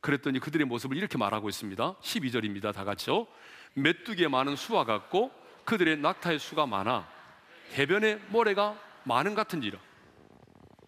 그랬더니 0.00 0.38
그들의 0.38 0.64
모습을 0.64 0.96
이렇게 0.96 1.18
말하고 1.18 1.48
있습니다. 1.48 1.96
12절입니다. 1.96 2.72
다 2.72 2.84
같이요. 2.84 3.26
메뚜기에 3.74 4.28
많은 4.28 4.54
수와 4.54 4.84
같고 4.84 5.32
그들의 5.64 5.96
낙타의 5.96 6.38
수가 6.38 6.66
많아 6.66 7.08
해변에 7.72 8.14
모래가 8.28 8.80
많은 9.02 9.34
같은지라. 9.34 9.80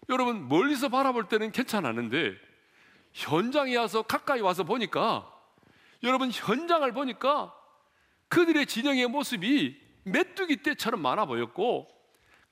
여러분 0.07 0.47
멀리서 0.47 0.87
바라볼 0.87 1.27
때는 1.27 1.51
괜찮았는데 1.51 2.35
현장에 3.11 3.75
와서 3.75 4.01
가까이 4.01 4.39
와서 4.39 4.63
보니까 4.63 5.29
여러분 6.03 6.31
현장을 6.31 6.89
보니까 6.93 7.53
그들의 8.29 8.65
진영의 8.65 9.07
모습이 9.07 9.77
메뚜기 10.05 10.63
떼처럼 10.63 11.01
많아 11.01 11.25
보였고 11.25 11.92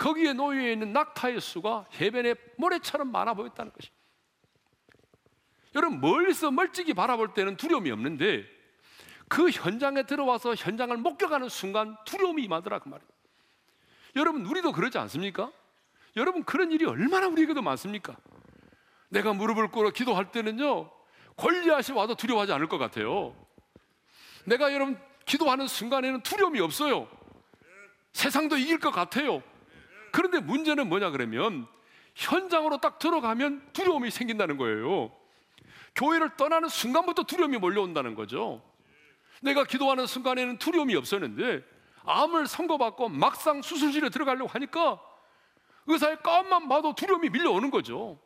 거기에 0.02 0.34
놓여 0.34 0.72
있는 0.72 0.94
낙타의 0.94 1.40
수가 1.40 1.86
해변의 2.00 2.36
모래처럼 2.58 3.12
많아 3.12 3.36
보였다는 3.36 3.72
것입니다. 3.72 4.02
여러분 5.76 6.02
멀리서 6.02 6.50
멀찍이 6.50 6.96
바라볼 6.96 7.36
때는 7.36 7.56
두려움이 7.56 7.92
없는데 7.92 8.44
그 9.30 9.52
현장에 9.52 10.04
들어와서 10.04 10.56
현장을 10.56 10.98
목격하는 10.98 11.50
순간 11.50 11.96
두려움이 12.06 12.44
임하더라 12.44 12.80
그 12.80 12.90
말이에요. 12.90 13.08
여러분 14.16 14.44
우리도 14.44 14.72
그러지 14.72 14.98
않습니까? 14.98 15.52
여러분 16.16 16.44
그런 16.44 16.72
일이 16.72 16.84
얼마나 16.84 17.28
우리에게도 17.28 17.62
많습니까? 17.62 18.18
내가 19.10 19.34
무릎을 19.34 19.70
꿇어 19.70 19.92
기도할 19.92 20.32
때는요 20.32 20.90
권리하시 21.38 21.92
와도 21.92 22.16
두려워하지 22.16 22.54
않을 22.54 22.68
것 22.68 22.80
같아요. 22.80 23.36
내가 24.46 24.74
여러분 24.74 25.00
기도하는 25.26 25.68
순간에는 25.68 26.24
두려움이 26.24 26.60
없어요. 26.60 27.08
세상도 28.14 28.58
이길 28.58 28.80
것 28.80 28.90
같아요. 28.90 29.44
그런데 30.12 30.40
문제는 30.40 30.88
뭐냐 30.90 31.12
그러면 31.12 31.68
현장으로 32.16 32.80
딱 32.80 33.00
들어가면 33.00 33.70
두려움이 33.74 34.12
생긴다는 34.12 34.58
거예요. 34.58 35.12
교회를 35.96 36.36
떠나는 36.38 36.70
순간부터 36.70 37.24
두려움이 37.24 37.58
몰려온다는 37.58 38.16
거죠. 38.16 38.62
내가 39.42 39.64
기도하는 39.64 40.06
순간에는 40.08 40.58
두려움이 40.58 40.96
없었는데 40.96 41.64
암을 42.04 42.48
선고받고 42.48 43.10
막상 43.10 43.62
수술실에 43.62 44.10
들어가려고 44.10 44.48
하니까 44.48 45.00
의사의 45.88 46.18
깜만 46.24 46.68
봐도 46.68 46.94
두려움이 46.94 47.30
밀려오는 47.30 47.72
거죠. 47.72 48.20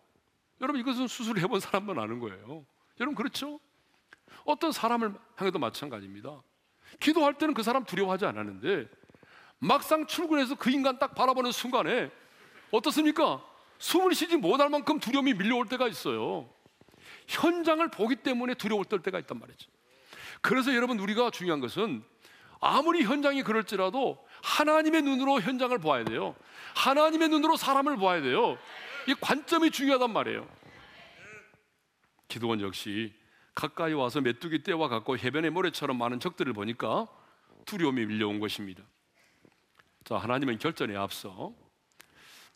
여러분 0.62 0.80
이것은 0.80 1.08
수술을 1.08 1.42
해본 1.42 1.60
사람만 1.60 1.98
아는 2.00 2.20
거예요. 2.20 2.66
여러분 3.00 3.16
그렇죠? 3.16 3.60
어떤 4.46 4.72
사람을 4.72 5.14
향해도 5.36 5.60
마찬가지입니다. 5.60 6.42
기도할 7.00 7.34
때는 7.38 7.54
그 7.54 7.64
사람 7.64 7.84
두려워하지 7.84 8.26
않았는데 8.26 8.88
막상 9.66 10.06
출근해서 10.06 10.56
그 10.56 10.70
인간 10.70 11.00
딱 11.00 11.16
바라보는 11.16 11.52
순간에 11.52 12.12
어떻습니까? 12.72 13.44
숨을 13.80 14.14
쉬지 14.14 14.38
못할 14.38 14.70
만큼 14.70 15.00
두려움이 15.00 15.34
밀려올 15.34 15.66
때가 15.68 15.88
있어요. 15.88 16.48
현장을 17.28 17.86
보기 17.90 18.18
때문에 18.18 18.54
두려울 18.54 18.86
때가 18.86 19.20
있단 19.20 19.40
말이죠. 19.40 19.70
그래서 20.42 20.76
여러분 20.76 21.00
우리가 21.00 21.32
중요한 21.32 21.60
것은 21.60 22.04
아무리 22.62 23.04
현장이 23.04 23.44
그럴지라도 23.44 24.24
하나님의 24.44 25.02
눈으로 25.02 25.42
현장을 25.42 25.76
보아야 25.80 26.04
돼요. 26.04 26.36
하나님의 26.76 27.30
눈으로 27.30 27.58
사람을 27.58 27.98
보아야 27.98 28.22
돼요. 28.22 28.58
이 29.08 29.16
관점이 29.20 29.72
중요하단 29.72 30.12
말이에요. 30.14 30.48
기도원 32.28 32.62
역시 32.62 33.14
가까이 33.56 33.94
와서 33.94 34.22
메뚜기 34.22 34.64
떼와 34.64 34.90
같고 34.90 35.18
해변의 35.18 35.52
모래처럼 35.52 35.98
많은 35.98 36.20
적들을 36.20 36.54
보니까 36.54 37.08
두려움이 37.66 38.06
밀려온 38.06 38.40
것입니다. 38.40 38.84
자, 40.06 40.18
하나님은 40.18 40.60
결전에 40.60 40.96
앞서 40.96 41.52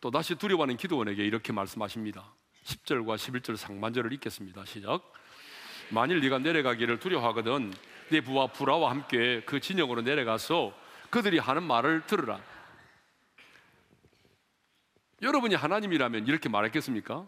또 0.00 0.12
다시 0.12 0.36
두려워하는 0.36 0.76
기도원에게 0.76 1.26
이렇게 1.26 1.52
말씀하십니다. 1.52 2.32
10절과 2.62 3.16
11절 3.16 3.56
상반절을 3.56 4.12
읽겠습니다. 4.12 4.64
시작. 4.64 5.02
만일 5.90 6.20
네가 6.20 6.38
내려가기를 6.38 7.00
두려워하거든 7.00 7.74
네 8.10 8.20
부와 8.20 8.46
부라와 8.46 8.92
함께 8.92 9.42
그 9.46 9.58
진영으로 9.58 10.02
내려가서 10.02 10.72
그들이 11.10 11.38
하는 11.38 11.64
말을 11.64 12.06
들으라. 12.06 12.40
여러분이 15.20 15.56
하나님이라면 15.56 16.28
이렇게 16.28 16.48
말했겠습니까? 16.48 17.26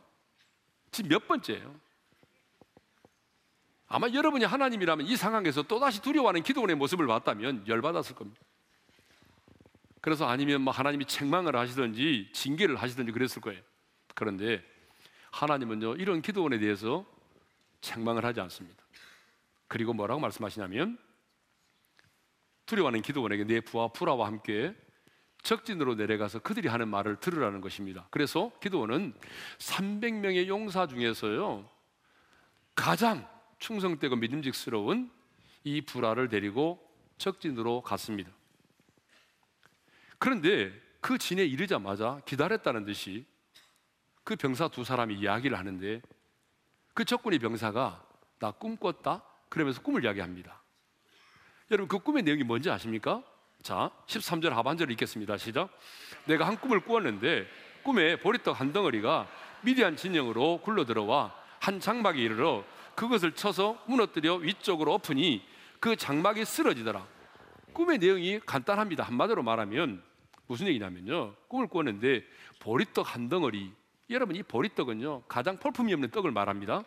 지금 0.92 1.08
몇 1.08 1.26
번째예요? 1.26 1.74
아마 3.88 4.08
여러분이 4.08 4.44
하나님이라면 4.44 5.04
이 5.04 5.16
상황에서 5.16 5.62
또다시 5.62 6.00
두려워하는 6.00 6.44
기도원의 6.44 6.76
모습을 6.76 7.08
봤다면 7.08 7.66
열받았을 7.66 8.14
겁니다. 8.14 8.40
그래서 10.02 10.26
아니면 10.26 10.60
뭐 10.62 10.72
하나님이 10.72 11.06
책망을 11.06 11.56
하시든지 11.56 12.30
징계를 12.32 12.76
하시든지 12.76 13.12
그랬을 13.12 13.40
거예요. 13.40 13.62
그런데 14.14 14.62
하나님은요, 15.30 15.94
이런 15.94 16.20
기도원에 16.20 16.58
대해서 16.58 17.06
책망을 17.80 18.24
하지 18.24 18.40
않습니다. 18.40 18.82
그리고 19.68 19.94
뭐라고 19.94 20.20
말씀하시냐면 20.20 20.98
두려워하는 22.66 23.00
기도원에게 23.00 23.44
내 23.44 23.60
부하 23.60 23.88
부라와 23.88 24.26
함께 24.26 24.74
적진으로 25.42 25.94
내려가서 25.94 26.40
그들이 26.40 26.68
하는 26.68 26.88
말을 26.88 27.16
들으라는 27.16 27.60
것입니다. 27.60 28.06
그래서 28.10 28.52
기도원은 28.60 29.14
300명의 29.58 30.46
용사 30.46 30.86
중에서요 30.86 31.68
가장 32.74 33.28
충성되고 33.58 34.16
믿음직스러운 34.16 35.10
이 35.64 35.80
부라를 35.80 36.28
데리고 36.28 36.86
적진으로 37.18 37.82
갔습니다. 37.82 38.30
그런데 40.22 40.72
그 41.00 41.18
진에 41.18 41.44
이르자마자 41.44 42.22
기다렸다는 42.26 42.84
듯이 42.84 43.26
그 44.22 44.36
병사 44.36 44.68
두 44.68 44.84
사람이 44.84 45.16
이야기를 45.16 45.58
하는데 45.58 46.00
그 46.94 47.04
적군의 47.04 47.40
병사가 47.40 48.06
나 48.38 48.52
꿈 48.52 48.76
꿨다 48.76 49.24
그러면서 49.48 49.82
꿈을 49.82 50.04
이야기합니다. 50.04 50.62
여러분 51.72 51.88
그 51.88 51.98
꿈의 51.98 52.22
내용이 52.22 52.44
뭔지 52.44 52.70
아십니까? 52.70 53.24
자, 53.64 53.90
13절 54.06 54.50
하반절을 54.50 54.92
읽겠습니다. 54.92 55.36
시작. 55.38 55.76
내가 56.26 56.46
한 56.46 56.56
꿈을 56.56 56.78
꾸었는데 56.78 57.48
꿈에 57.82 58.14
보리떡 58.20 58.60
한 58.60 58.72
덩어리가 58.72 59.28
미디안 59.62 59.96
진영으로 59.96 60.60
굴러 60.62 60.84
들어와 60.84 61.34
한 61.58 61.80
장막에 61.80 62.22
이르러 62.22 62.64
그것을 62.94 63.32
쳐서 63.32 63.82
무너뜨려 63.88 64.36
위쪽으로 64.36 64.94
엎으니 64.94 65.44
그 65.80 65.96
장막이 65.96 66.44
쓰러지더라. 66.44 67.04
꿈의 67.72 67.98
내용이 67.98 68.38
간단합니다. 68.46 69.02
한마디로 69.02 69.42
말하면 69.42 70.11
무슨 70.52 70.66
얘기냐면요. 70.66 71.34
꿈을 71.48 71.66
꾸었는데 71.66 72.26
보리떡 72.60 73.14
한 73.14 73.30
덩어리. 73.30 73.72
여러분 74.10 74.36
이 74.36 74.42
보리떡은요 74.42 75.22
가장 75.22 75.58
펄품이 75.58 75.94
없는 75.94 76.10
떡을 76.10 76.30
말합니다. 76.30 76.84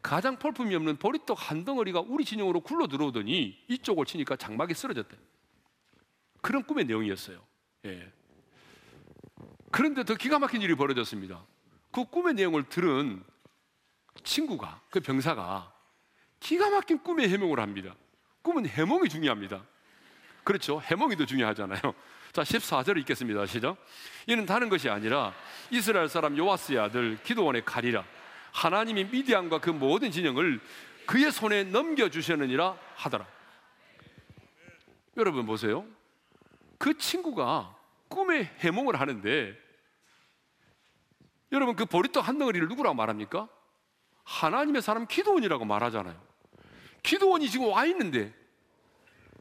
가장 0.00 0.38
펄품이 0.38 0.72
없는 0.76 0.98
보리떡 0.98 1.50
한 1.50 1.64
덩어리가 1.64 2.00
우리 2.06 2.24
진영으로 2.24 2.60
굴러 2.60 2.86
들어오더니 2.86 3.58
이쪽을 3.66 4.06
치니까 4.06 4.36
장막이 4.36 4.72
쓰러졌대. 4.74 5.16
그런 6.40 6.62
꿈의 6.62 6.84
내용이었어요. 6.84 7.40
예. 7.86 8.12
그런데 9.72 10.04
더 10.04 10.14
기가 10.14 10.38
막힌 10.38 10.62
일이 10.62 10.76
벌어졌습니다. 10.76 11.44
그 11.90 12.04
꿈의 12.04 12.34
내용을 12.34 12.68
들은 12.68 13.24
친구가, 14.22 14.80
그 14.90 15.00
병사가 15.00 15.72
기가 16.38 16.70
막힌 16.70 17.02
꿈의 17.02 17.28
해몽을 17.30 17.58
합니다. 17.58 17.96
꿈은 18.42 18.66
해몽이 18.66 19.08
중요합니다. 19.08 19.64
그렇죠. 20.44 20.80
해몽이 20.80 21.16
더 21.16 21.26
중요하잖아요. 21.26 21.80
자, 22.32 22.42
14절 22.42 22.96
읽겠습니다. 23.00 23.44
시작. 23.44 23.76
이는 24.26 24.46
다른 24.46 24.70
것이 24.70 24.88
아니라 24.88 25.34
이스라엘 25.70 26.08
사람 26.08 26.36
요아스의 26.38 26.78
아들 26.78 27.22
기도원의 27.22 27.66
칼이라 27.66 28.02
하나님이 28.52 29.04
미디안과 29.04 29.58
그 29.58 29.68
모든 29.68 30.10
진영을 30.10 30.58
그의 31.04 31.30
손에 31.30 31.64
넘겨 31.64 32.08
주셨느니라 32.08 32.78
하더라. 32.94 33.26
여러분 35.18 35.44
보세요. 35.44 35.84
그 36.78 36.96
친구가 36.96 37.76
꿈에 38.08 38.50
해몽을 38.60 38.98
하는데 38.98 39.54
여러분 41.52 41.76
그 41.76 41.84
보리떡 41.84 42.26
한 42.26 42.38
덩어리를 42.38 42.66
누구라고 42.66 42.94
말합니까? 42.94 43.46
하나님의 44.24 44.80
사람 44.80 45.06
기도원이라고 45.06 45.66
말하잖아요. 45.66 46.18
기도원이 47.02 47.50
지금 47.50 47.66
와 47.66 47.84
있는데 47.84 48.32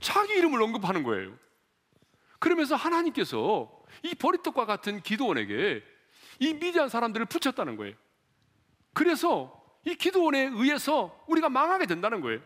자기 0.02 0.34
이름을 0.34 0.62
언급하는 0.62 1.04
거예요. 1.04 1.40
그러면서 2.42 2.76
하나님께서 2.76 3.72
이 4.02 4.16
보리떡과 4.16 4.66
같은 4.66 5.04
기도원에게 5.04 5.84
이 6.40 6.54
미디안 6.56 6.90
사람들을 6.90 7.28
붙였다는 7.28 7.78
거예요. 7.78 7.96
그래서 8.94 9.64
이 9.86 9.94
기도원에 9.94 10.50
의해서 10.52 11.24
우리가 11.28 11.50
망하게 11.50 11.86
된다는 11.86 12.20
거예요. 12.20 12.42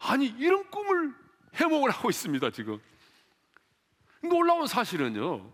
아니, 0.00 0.26
이런 0.26 0.68
꿈을 0.70 1.14
해몽을 1.54 1.90
하고 1.90 2.10
있습니다, 2.10 2.50
지금. 2.50 2.80
놀라운 4.22 4.66
사실은요, 4.66 5.52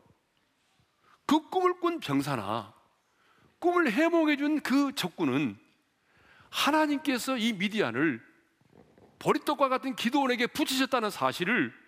그 1.27 1.51
꿈을 1.51 1.81
꾼 1.81 2.01
병사나 2.01 2.73
꿈을 3.59 3.93
해몽해 3.93 4.37
준 4.37 4.61
그 4.61 4.95
적군은 4.95 5.59
하나님께서 6.49 7.37
이 7.37 7.53
미디안을 7.53 8.23
보리떡과 9.19 9.69
같은 9.69 9.95
기도원에게 9.95 10.47
붙이셨다는 10.47 11.11
사실을 11.11 11.84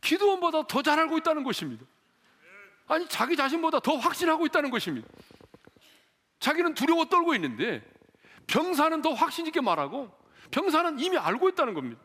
기도원보다 0.00 0.66
더 0.66 0.82
잘 0.82 0.98
알고 0.98 1.18
있다는 1.18 1.44
것입니다. 1.44 1.84
아니, 2.86 3.06
자기 3.08 3.36
자신보다 3.36 3.80
더 3.80 3.96
확신하고 3.96 4.46
있다는 4.46 4.70
것입니다. 4.70 5.08
자기는 6.40 6.74
두려워 6.74 7.04
떨고 7.06 7.34
있는데 7.34 7.82
병사는 8.46 9.02
더 9.02 9.12
확신 9.12 9.46
있게 9.46 9.60
말하고 9.60 10.10
병사는 10.50 10.98
이미 10.98 11.18
알고 11.18 11.48
있다는 11.50 11.74
겁니다. 11.74 12.00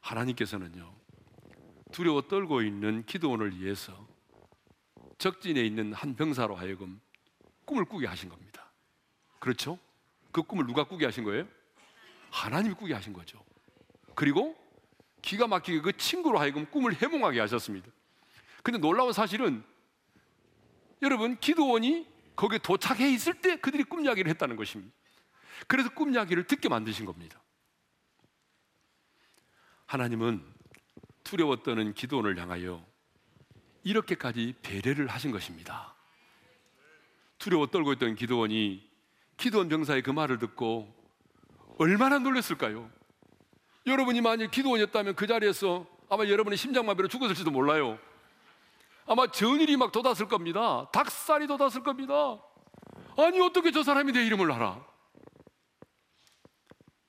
하나님께서는요, 0.00 0.92
두려워 1.92 2.22
떨고 2.22 2.60
있는 2.62 3.06
기도원을 3.06 3.58
위해서 3.58 4.06
적진에 5.18 5.60
있는 5.62 5.92
한 5.92 6.16
병사로 6.16 6.56
하여금 6.56 7.00
꿈을 7.64 7.84
꾸게 7.84 8.06
하신 8.06 8.28
겁니다. 8.28 8.70
그렇죠? 9.38 9.78
그 10.32 10.42
꿈을 10.42 10.66
누가 10.66 10.84
꾸게 10.84 11.04
하신 11.06 11.24
거예요? 11.24 11.46
하나님이 12.30 12.74
꾸게 12.74 12.92
하신 12.94 13.12
거죠. 13.12 13.42
그리고 14.14 14.56
기가 15.22 15.46
막히게 15.46 15.80
그 15.80 15.96
친구로 15.96 16.38
하여금 16.38 16.66
꿈을 16.66 17.00
해몽하게 17.00 17.40
하셨습니다. 17.40 17.88
근데 18.62 18.78
놀라운 18.78 19.12
사실은 19.12 19.64
여러분 21.00 21.38
기도원이 21.38 22.06
거기에 22.36 22.58
도착해 22.58 23.10
있을 23.12 23.34
때 23.34 23.56
그들이 23.56 23.84
꿈 23.84 24.04
이야기를 24.04 24.28
했다는 24.30 24.56
것입니다. 24.56 24.94
그래서 25.66 25.90
꿈 25.90 26.12
이야기를 26.12 26.46
듣게 26.46 26.68
만드신 26.68 27.06
겁니다. 27.06 27.40
하나님은 29.86 30.44
두려워 31.22 31.56
떠는 31.62 31.94
기도원을 31.94 32.38
향하여 32.38 32.84
이렇게까지 33.84 34.54
배려를 34.62 35.06
하신 35.08 35.30
것입니다. 35.30 35.94
두려워 37.38 37.66
떨고 37.66 37.92
있던 37.94 38.14
기도원이 38.14 38.88
기도원 39.36 39.68
병사의 39.68 40.02
그 40.02 40.10
말을 40.10 40.38
듣고 40.38 40.94
얼마나 41.78 42.18
놀랐을까요? 42.18 42.90
여러분이 43.86 44.20
만일 44.20 44.50
기도원이었다면 44.50 45.16
그 45.16 45.26
자리에서 45.26 45.86
아마 46.08 46.26
여러분의 46.26 46.56
심장마비로 46.56 47.08
죽었을지도 47.08 47.50
몰라요. 47.50 47.98
아마 49.06 49.26
전일이 49.26 49.76
막 49.76 49.90
돋았을 49.92 50.28
겁니다. 50.28 50.88
닭살이 50.92 51.46
돋았을 51.46 51.82
겁니다. 51.82 52.38
아니 53.16 53.40
어떻게 53.40 53.72
저 53.72 53.82
사람이 53.82 54.12
내 54.12 54.24
이름을 54.24 54.50
알아? 54.52 54.84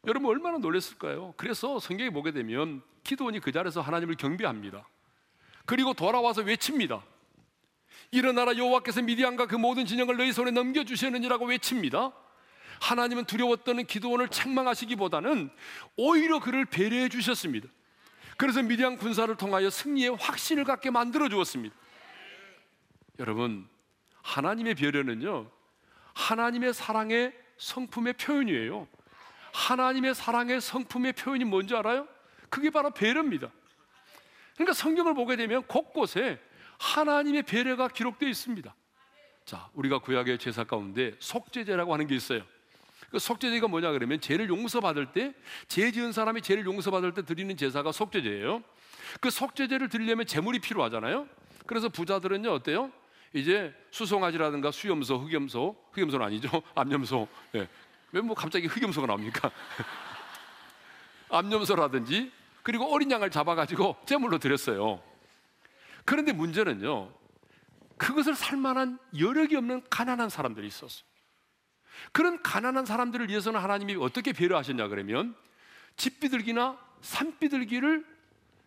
여러분 0.06 0.30
얼마나 0.32 0.58
놀랐을까요? 0.58 1.34
그래서 1.38 1.80
성경에 1.80 2.10
보게 2.10 2.32
되면 2.32 2.82
기도원이 3.04 3.40
그 3.40 3.52
자리에서 3.52 3.82
하나님을 3.82 4.16
경배합니다. 4.16 4.88
그리고 5.66 5.94
돌아와서 5.94 6.42
외칩니다. 6.42 7.04
일어나라 8.12 8.56
여호와께서 8.58 9.02
미디안과 9.02 9.48
그 9.48 9.56
모든 9.56 9.86
진영을 9.86 10.18
너희 10.18 10.34
손에 10.34 10.52
넘겨 10.52 10.84
주시느니라고 10.84 11.46
외칩니다. 11.46 12.12
하나님은 12.84 13.24
두려웠던 13.24 13.86
기도원을 13.86 14.28
책망하시기보다는 14.28 15.50
오히려 15.96 16.40
그를 16.40 16.66
배려해 16.66 17.08
주셨습니다. 17.08 17.70
그래서 18.36 18.62
미디안 18.62 18.98
군사를 18.98 19.34
통하여 19.38 19.70
승리의 19.70 20.18
확신을 20.20 20.66
갖게 20.66 20.90
만들어 20.90 21.30
주었습니다. 21.30 21.74
여러분, 23.20 23.70
하나님의 24.22 24.76
배려는요, 24.76 25.50
하나님의 26.14 26.74
사랑의 26.74 27.34
성품의 27.58 28.14
표현이에요. 28.14 28.88
하나님의 29.54 30.14
사랑의 30.14 30.60
성품의 30.60 31.14
표현이 31.14 31.46
뭔지 31.46 31.76
알아요? 31.76 32.06
그게 32.50 32.70
바로 32.70 32.90
배려입니다. 32.92 33.50
그러니까 34.56 34.74
성경을 34.74 35.14
보게 35.14 35.38
되면 35.38 35.64
곳곳에 35.68 36.38
하나님의 36.80 37.44
배려가 37.44 37.88
기록되어 37.88 38.28
있습니다. 38.28 38.76
자, 39.46 39.70
우리가 39.74 40.00
구약의 40.00 40.38
제사 40.40 40.66
가운데 40.66 41.16
속죄제라고 41.20 41.94
하는 41.94 42.08
게 42.08 42.16
있어요. 42.16 42.44
그 43.14 43.20
속죄제가 43.20 43.68
뭐냐 43.68 43.92
그러면 43.92 44.20
죄를 44.20 44.50
용서받을 44.50 45.12
때, 45.12 45.36
죄 45.68 45.92
지은 45.92 46.14
사람이 46.14 46.42
죄를 46.42 46.66
용서받을 46.66 47.14
때 47.14 47.22
드리는 47.22 47.56
제사가 47.56 47.92
속죄제예요. 47.92 48.64
그 49.22 49.30
속죄제를 49.30 49.88
드리려면 49.90 50.26
재물이 50.26 50.58
필요하잖아요. 50.58 51.28
그래서 51.68 51.90
부자들은요, 51.90 52.52
어때요? 52.52 52.92
이제 53.34 53.72
수송아지라든가 53.92 54.72
수염소, 54.72 55.20
흑염소, 55.20 55.76
흑염소는 55.92 56.26
아니죠. 56.26 56.50
암염소. 56.74 57.28
예. 57.54 57.68
왜뭐 58.14 58.34
갑자기 58.34 58.66
흑염소가 58.66 59.06
나옵니까? 59.06 59.52
암염소라든지 61.30 62.32
그리고 62.64 62.92
어린 62.92 63.12
양을 63.12 63.30
잡아가지고 63.30 63.96
제물로 64.08 64.40
드렸어요. 64.40 65.04
그런데 66.04 66.34
문제는요, 66.34 67.14
그것을 67.98 68.34
살 68.34 68.58
만한 68.58 68.98
여력이 69.20 69.56
없는 69.56 69.84
가난한 69.92 70.30
사람들이 70.30 70.66
있었어요. 70.66 71.13
그런 72.12 72.42
가난한 72.42 72.86
사람들을 72.86 73.30
위해서는 73.30 73.60
하나님이 73.60 73.96
어떻게 73.96 74.34
배려하셨냐 74.34 74.88
그러면 74.88 75.36
집비둘기나 75.98 76.78
산비둘기를 77.02 78.06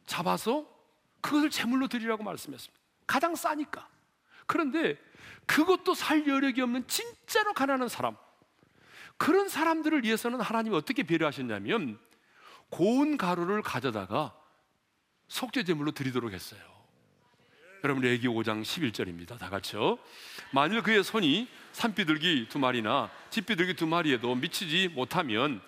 잡아서 0.06 0.66
그것을 1.20 1.50
제물로 1.50 1.88
드리라고 1.88 2.22
말씀했습니다. 2.22 2.82
가장 3.06 3.34
싸니까. 3.34 3.88
그런데 4.46 4.96
그것도 5.46 5.94
살 5.94 6.26
여력이 6.26 6.60
없는 6.60 6.86
진짜로 6.86 7.52
가난한 7.52 7.88
사람, 7.88 8.16
그런 9.16 9.48
사람들을 9.48 10.04
위해서는 10.04 10.40
하나님이 10.40 10.76
어떻게 10.76 11.02
배려하셨냐면 11.02 11.98
고운 12.68 13.16
가루를 13.16 13.62
가져다가 13.62 14.36
속죄 15.28 15.64
제물로 15.64 15.92
드리도록 15.92 16.32
했어요. 16.32 16.60
여러분 17.84 18.02
레기 18.02 18.26
5장 18.26 18.62
11절입니다. 18.62 19.38
다 19.38 19.48
같이요. 19.48 19.98
만일 20.52 20.82
그의 20.82 21.04
손이 21.04 21.48
산비둘기 21.76 22.46
두 22.48 22.58
마리나 22.58 23.10
집비둘기 23.28 23.74
두 23.74 23.86
마리에도 23.86 24.34
미치지 24.34 24.88
못하면 24.88 25.60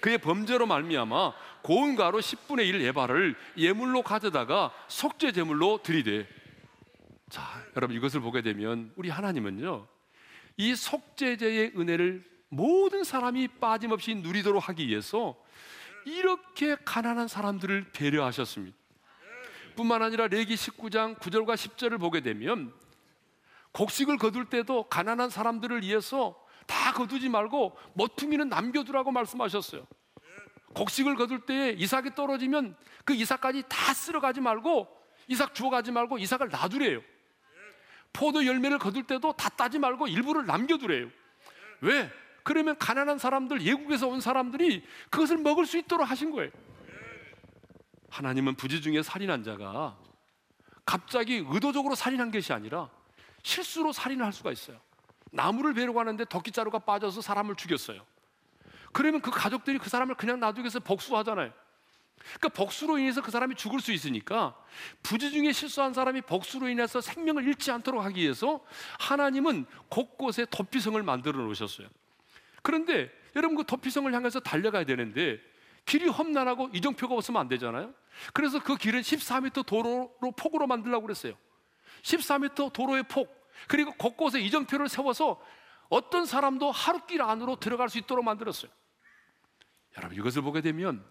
그의 0.00 0.16
범죄로 0.16 0.66
말미암아 0.66 1.34
고운 1.60 1.96
가루 1.96 2.18
10분의 2.18 2.66
1 2.66 2.80
예발을 2.80 3.36
예물로 3.58 4.00
가져다가 4.00 4.72
속죄 4.88 5.32
제물로 5.32 5.82
드리되 5.82 6.26
자, 7.28 7.42
여러분 7.76 7.94
이것을 7.94 8.20
보게 8.20 8.40
되면 8.40 8.90
우리 8.96 9.10
하나님은요. 9.10 9.86
이 10.56 10.74
속죄제의 10.74 11.72
은혜를 11.76 12.24
모든 12.48 13.04
사람이 13.04 13.48
빠짐없이 13.60 14.14
누리도록 14.14 14.66
하기 14.70 14.88
위해서 14.88 15.36
이렇게 16.06 16.74
가난한 16.86 17.28
사람들을 17.28 17.90
배려하셨습니다. 17.92 18.74
뿐만 19.76 20.02
아니라 20.02 20.26
레기 20.26 20.54
19장 20.54 21.18
9절과 21.18 21.54
10절을 21.54 22.00
보게 22.00 22.22
되면 22.22 22.72
곡식을 23.72 24.18
거둘 24.18 24.46
때도 24.46 24.84
가난한 24.84 25.30
사람들을 25.30 25.82
위해서 25.82 26.36
다 26.66 26.92
거두지 26.92 27.28
말고 27.28 27.76
머퉁이는 27.94 28.48
남겨두라고 28.48 29.10
말씀하셨어요. 29.12 29.86
곡식을 30.74 31.16
거둘 31.16 31.46
때 31.46 31.74
이삭이 31.76 32.14
떨어지면 32.14 32.76
그 33.04 33.14
이삭까지 33.14 33.64
다 33.68 33.92
쓸어가지 33.92 34.40
말고 34.40 34.88
이삭 35.28 35.54
주워가지 35.54 35.90
말고 35.92 36.18
이삭을 36.18 36.48
놔두래요. 36.48 37.02
포도 38.12 38.44
열매를 38.44 38.78
거둘 38.78 39.04
때도 39.04 39.32
다 39.32 39.48
따지 39.48 39.78
말고 39.78 40.08
일부를 40.08 40.46
남겨두래요. 40.46 41.08
왜? 41.80 42.10
그러면 42.42 42.76
가난한 42.78 43.18
사람들, 43.18 43.62
예국에서 43.62 44.08
온 44.08 44.20
사람들이 44.20 44.84
그것을 45.10 45.38
먹을 45.38 45.66
수 45.66 45.78
있도록 45.78 46.08
하신 46.10 46.32
거예요. 46.32 46.50
하나님은 48.10 48.56
부지 48.56 48.80
중에 48.80 49.02
살인한 49.02 49.44
자가 49.44 49.96
갑자기 50.84 51.44
의도적으로 51.46 51.94
살인한 51.94 52.32
것이 52.32 52.52
아니라 52.52 52.90
실수로 53.42 53.92
살인을 53.92 54.24
할 54.24 54.32
수가 54.32 54.52
있어요. 54.52 54.80
나무를 55.32 55.74
베려고 55.74 56.00
하는데 56.00 56.24
도끼자루가 56.24 56.80
빠져서 56.80 57.20
사람을 57.20 57.56
죽였어요. 57.56 58.04
그러면 58.92 59.20
그 59.20 59.30
가족들이 59.30 59.78
그 59.78 59.88
사람을 59.88 60.16
그냥 60.16 60.40
놔두기 60.40 60.62
위해서 60.62 60.80
복수하잖아요. 60.80 61.52
그러니까 62.20 62.48
복수로 62.50 62.98
인해서 62.98 63.22
그 63.22 63.30
사람이 63.30 63.54
죽을 63.54 63.80
수 63.80 63.92
있으니까 63.92 64.54
부지 65.02 65.30
중에 65.30 65.52
실수한 65.52 65.94
사람이 65.94 66.22
복수로 66.22 66.68
인해서 66.68 67.00
생명을 67.00 67.46
잃지 67.46 67.70
않도록 67.70 68.04
하기 68.04 68.20
위해서 68.20 68.60
하나님은 68.98 69.66
곳곳에 69.88 70.46
도피성을 70.50 71.02
만들어 71.02 71.38
놓으셨어요. 71.38 71.88
그런데 72.62 73.10
여러분 73.36 73.56
그 73.56 73.64
도피성을 73.64 74.12
향해서 74.12 74.40
달려가야 74.40 74.84
되는데 74.84 75.40
길이 75.86 76.08
험난하고 76.08 76.70
이정표가 76.74 77.14
없으면 77.14 77.40
안 77.40 77.48
되잖아요. 77.48 77.94
그래서 78.34 78.62
그 78.62 78.76
길은 78.76 79.00
14m 79.00 79.64
도로로 79.64 80.32
폭으로 80.36 80.66
만들려고 80.66 81.06
그랬어요. 81.06 81.34
14m 82.02 82.72
도로의 82.72 83.04
폭 83.04 83.28
그리고 83.68 83.92
곳곳에 83.92 84.40
이정표를 84.40 84.88
세워서 84.88 85.40
어떤 85.88 86.24
사람도 86.24 86.70
하루길 86.70 87.20
안으로 87.20 87.56
들어갈 87.56 87.88
수 87.88 87.98
있도록 87.98 88.24
만들었어요. 88.24 88.70
여러분 89.96 90.16
이것을 90.16 90.42
보게 90.42 90.60
되면 90.60 91.04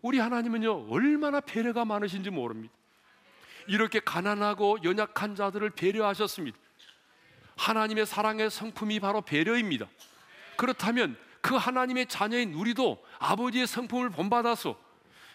우리 0.00 0.18
하나님은요 0.18 0.88
얼마나 0.90 1.40
배려가 1.40 1.84
많으신지 1.84 2.30
모릅니다. 2.30 2.74
이렇게 3.66 4.00
가난하고 4.00 4.78
연약한 4.82 5.34
자들을 5.34 5.70
배려하셨습니다. 5.70 6.58
하나님의 7.56 8.06
사랑의 8.06 8.50
성품이 8.50 9.00
바로 9.00 9.20
배려입니다. 9.20 9.86
그렇다면 10.56 11.16
그 11.42 11.54
하나님의 11.54 12.06
자녀인 12.06 12.54
우리도 12.54 13.04
아버지의 13.18 13.66
성품을 13.66 14.10
본받아서 14.10 14.78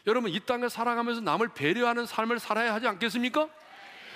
여러분 0.07 0.31
이 0.31 0.39
땅을 0.39 0.69
살아가면서 0.69 1.21
남을 1.21 1.49
배려하는 1.53 2.05
삶을 2.05 2.39
살아야 2.39 2.73
하지 2.73 2.87
않겠습니까? 2.87 3.47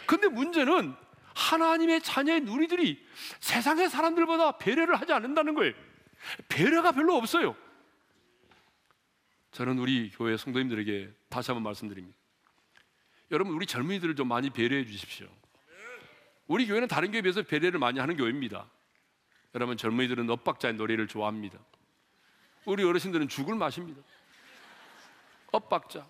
근데 0.09 0.27
문제는 0.27 0.95
하나님의 1.35 2.01
자녀인 2.01 2.47
우리들이 2.47 3.05
세상의 3.41 3.91
사람들보다 3.91 4.57
배려를 4.57 4.99
하지 4.99 5.13
않는다는 5.13 5.53
거예요. 5.53 5.71
배려가 6.47 6.91
별로 6.91 7.15
없어요. 7.15 7.55
저는 9.51 9.77
우리 9.77 10.09
교회 10.09 10.35
성도님들에게 10.35 11.13
다시 11.29 11.51
한번 11.51 11.61
말씀드립니다. 11.61 12.17
여러분 13.29 13.53
우리 13.53 13.67
젊은이들을 13.67 14.15
좀 14.15 14.27
많이 14.27 14.49
배려해 14.49 14.83
주십시오. 14.83 15.27
우리 16.47 16.65
교회는 16.65 16.87
다른 16.87 17.11
교회에 17.11 17.21
비해서 17.21 17.43
배려를 17.43 17.79
많이 17.79 17.99
하는 17.99 18.17
교회입니다. 18.17 18.67
여러분 19.53 19.77
젊은이들은 19.77 20.27
엇박자의 20.27 20.73
노래를 20.73 21.05
좋아합니다. 21.05 21.59
우리 22.65 22.83
어르신들은 22.83 23.27
죽을 23.27 23.53
마십니다. 23.53 24.01
엇박자. 25.51 26.07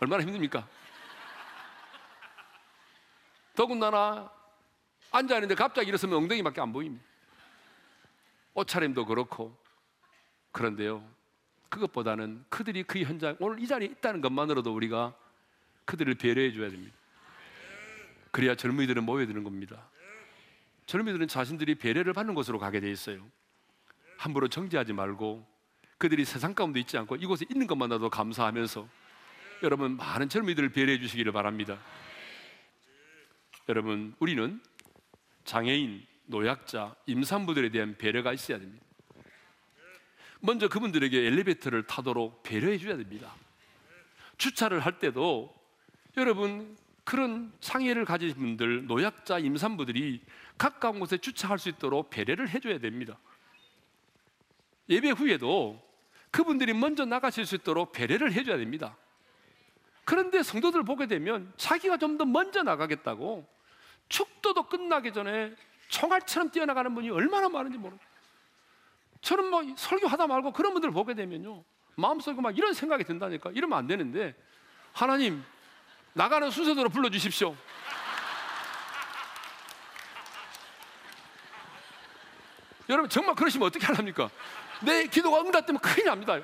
얼마나 0.00 0.24
힘듭니까? 0.24 0.66
더군다나 3.54 4.30
앉아 5.10 5.36
있는데 5.36 5.54
갑자기 5.54 5.88
일어서면 5.88 6.16
엉덩이밖에 6.16 6.60
안 6.60 6.72
보입니다. 6.72 7.04
옷차림도 8.54 9.06
그렇고 9.06 9.56
그런데요. 10.52 11.04
그것보다는 11.68 12.44
그들이 12.48 12.84
그 12.84 13.00
현장 13.02 13.36
오늘 13.40 13.60
이 13.60 13.66
자리에 13.66 13.88
있다는 13.88 14.20
것만으로도 14.20 14.72
우리가 14.74 15.14
그들을 15.84 16.14
배려해 16.14 16.52
줘야 16.52 16.70
됩니다. 16.70 16.96
그래야 18.30 18.54
젊은이들은 18.54 19.04
모여드는 19.04 19.44
겁니다. 19.44 19.88
젊은이들은 20.86 21.28
자신들이 21.28 21.76
배려를 21.76 22.12
받는 22.12 22.34
곳으로 22.34 22.58
가게 22.58 22.80
돼 22.80 22.90
있어요. 22.90 23.24
함부로 24.18 24.48
정지하지 24.48 24.92
말고 24.92 25.46
그들이 25.98 26.24
세상 26.24 26.54
가운데 26.54 26.80
있지 26.80 26.98
않고 26.98 27.16
이곳에 27.16 27.44
있는 27.50 27.66
것만으로도 27.66 28.10
감사하면서 28.10 28.88
여러분 29.62 29.96
많은 29.96 30.28
젊은이들을 30.28 30.70
배려해 30.70 30.98
주시기를 30.98 31.32
바랍니다. 31.32 31.78
여러분 33.68 34.14
우리는 34.18 34.60
장애인, 35.44 36.06
노약자, 36.26 36.94
임산부들에 37.06 37.70
대한 37.70 37.96
배려가 37.96 38.32
있어야 38.32 38.58
됩니다. 38.58 38.84
먼저 40.40 40.68
그분들에게 40.68 41.18
엘리베이터를 41.18 41.86
타도록 41.86 42.42
배려해 42.42 42.78
줘야 42.78 42.96
됩니다. 42.96 43.34
주차를 44.36 44.80
할 44.80 44.98
때도 44.98 45.54
여러분 46.16 46.76
그런 47.04 47.52
장애를 47.60 48.04
가진 48.04 48.34
분들, 48.34 48.86
노약자, 48.86 49.38
임산부들이 49.38 50.22
가까운 50.58 50.98
곳에 50.98 51.18
주차할 51.18 51.58
수 51.58 51.68
있도록 51.70 52.10
배려를 52.10 52.48
해줘야 52.48 52.78
됩니다. 52.78 53.18
예배 54.88 55.10
후에도 55.10 55.82
그분들이 56.30 56.74
먼저 56.74 57.04
나가실 57.04 57.46
수 57.46 57.54
있도록 57.54 57.92
배려를 57.92 58.32
해줘야 58.32 58.58
됩니다. 58.58 58.96
그런데 60.04 60.42
성도들 60.42 60.82
보게 60.84 61.06
되면 61.06 61.52
자기가 61.56 61.96
좀 61.96 62.18
더 62.18 62.24
먼저 62.24 62.62
나가겠다고 62.62 63.46
축도도 64.08 64.64
끝나기 64.64 65.12
전에 65.12 65.52
총알처럼 65.88 66.50
뛰어나가는 66.50 66.94
분이 66.94 67.10
얼마나 67.10 67.48
많은지 67.48 67.78
모릅니다. 67.78 68.04
저는 69.20 69.50
뭐 69.50 69.62
설교하다 69.76 70.26
말고 70.26 70.52
그런 70.52 70.72
분들 70.74 70.90
보게 70.90 71.14
되면요. 71.14 71.64
마음속에 71.96 72.40
막 72.40 72.56
이런 72.56 72.74
생각이 72.74 73.04
든다니까. 73.04 73.50
이러면 73.52 73.78
안 73.78 73.86
되는데 73.86 74.34
하나님 74.92 75.42
나가는 76.12 76.50
순서대로 76.50 76.88
불러주십시오. 76.90 77.56
여러분 82.88 83.08
정말 83.08 83.34
그러시면 83.34 83.66
어떻게 83.66 83.86
하랍니까? 83.86 84.28
내 84.82 85.06
기도가 85.06 85.40
응답되면 85.40 85.80
큰일 85.80 86.06
납니다. 86.06 86.38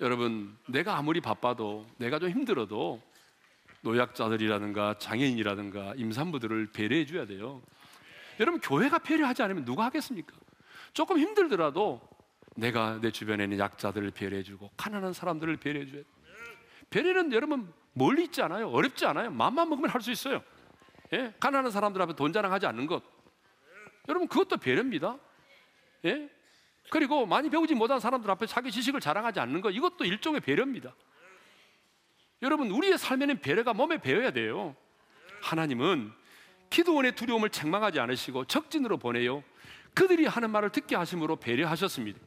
여러분 0.00 0.56
내가 0.66 0.96
아무리 0.96 1.20
바빠도 1.20 1.86
내가 1.96 2.18
좀 2.18 2.30
힘들어도 2.30 3.00
노약자들이라든가 3.82 4.98
장애인이라든가 4.98 5.94
임산부들을 5.96 6.72
배려해 6.72 7.06
줘야 7.06 7.24
돼요. 7.26 7.62
여러분 8.40 8.60
교회가 8.60 8.98
배려하지 8.98 9.42
않으면 9.42 9.64
누가 9.64 9.84
하겠습니까? 9.86 10.34
조금 10.92 11.18
힘들더라도 11.18 12.00
내가 12.56 12.98
내 13.00 13.10
주변에 13.10 13.44
있는 13.44 13.58
약자들을 13.58 14.10
배려해 14.10 14.42
주고 14.42 14.70
가난한 14.76 15.12
사람들을 15.12 15.56
배려해 15.56 15.86
줘야 15.86 16.02
돼. 16.02 16.08
배려는 16.90 17.32
여러분 17.32 17.72
멀리 17.92 18.24
있지 18.24 18.42
않아요. 18.42 18.68
어렵지 18.70 19.06
않아요. 19.06 19.30
마음만 19.30 19.68
먹으면 19.68 19.90
할 19.90 20.00
수 20.02 20.10
있어요. 20.10 20.42
예? 21.12 21.32
가난한 21.40 21.70
사람들 21.70 22.02
앞에 22.02 22.14
돈 22.14 22.32
자랑하지 22.32 22.66
않는 22.66 22.86
것. 22.86 23.02
여러분 24.08 24.28
그것도 24.28 24.58
배려입니다. 24.58 25.16
예? 26.04 26.28
그리고 26.90 27.26
많이 27.26 27.50
배우지 27.50 27.74
못한 27.74 28.00
사람들 28.00 28.30
앞에 28.30 28.46
자기 28.46 28.70
지식을 28.70 29.00
자랑하지 29.00 29.40
않는 29.40 29.60
것 29.60 29.70
이것도 29.70 30.04
일종의 30.04 30.40
배려입니다. 30.40 30.94
여러분 32.42 32.70
우리의 32.70 32.98
삶에는 32.98 33.40
배려가 33.40 33.72
몸에 33.72 33.98
배어야 33.98 34.30
돼요. 34.30 34.76
하나님은 35.42 36.12
기도원의 36.70 37.14
두려움을 37.14 37.50
책망하지 37.50 38.00
않으시고 38.00 38.46
적진으로 38.46 38.98
보내요. 38.98 39.42
그들이 39.94 40.26
하는 40.26 40.50
말을 40.50 40.70
듣게 40.70 40.96
하심으로 40.96 41.36
배려하셨습니다. 41.36 42.18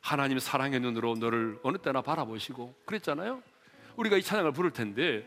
하나님 0.00 0.38
사랑의 0.38 0.78
눈으로 0.80 1.14
너를 1.14 1.58
어느 1.64 1.78
때나 1.78 2.00
바라보시고 2.00 2.74
그랬잖아요. 2.84 3.42
우리가 3.96 4.16
이 4.16 4.22
찬양을 4.22 4.52
부를 4.52 4.70
텐데 4.70 5.26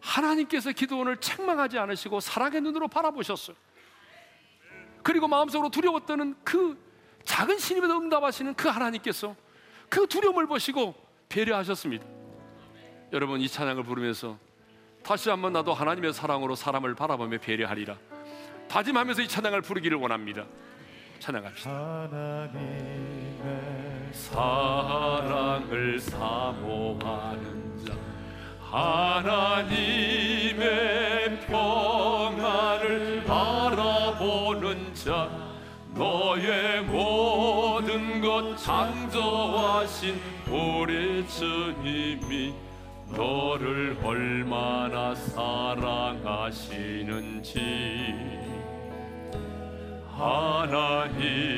하나님께서 0.00 0.72
기도원을 0.72 1.18
책망하지 1.18 1.78
않으시고 1.78 2.18
사랑의 2.18 2.60
눈으로 2.62 2.88
바라보셨어요. 2.88 3.56
그리고 5.02 5.28
마음속으로 5.28 5.70
두려웠던 5.70 6.36
그 6.44 6.78
작은 7.24 7.58
신임에도 7.58 7.98
응답하시는 7.98 8.54
그 8.54 8.68
하나님께서 8.68 9.34
그 9.88 10.06
두려움을 10.06 10.46
보시고 10.46 10.94
배려하셨습니다. 11.28 12.06
여러분 13.12 13.40
이 13.40 13.48
찬양을 13.48 13.84
부르면서 13.84 14.38
다시 15.02 15.28
한번 15.28 15.52
나도 15.52 15.74
하나님의 15.74 16.12
사랑으로 16.12 16.54
사람을 16.54 16.94
바라보며 16.94 17.38
배려하리라 17.38 17.96
다짐하면서 18.68 19.22
이 19.22 19.28
찬양을 19.28 19.62
부르기를 19.62 19.98
원합니다. 19.98 20.46
찬양합시다. 21.18 21.70
하나님의 21.70 23.42
사랑을 24.12 25.98
사모하는 26.00 27.86
자 27.86 27.94
하나님의 29.60 31.21
자 35.04 35.28
너의 35.94 36.82
모든 36.82 38.20
것 38.20 38.56
창조하신 38.56 40.20
우리 40.48 41.26
주님이 41.26 42.54
너를 43.10 43.98
얼마나 44.04 45.12
사랑하시는지 45.12 46.22
하나님께 50.16 51.50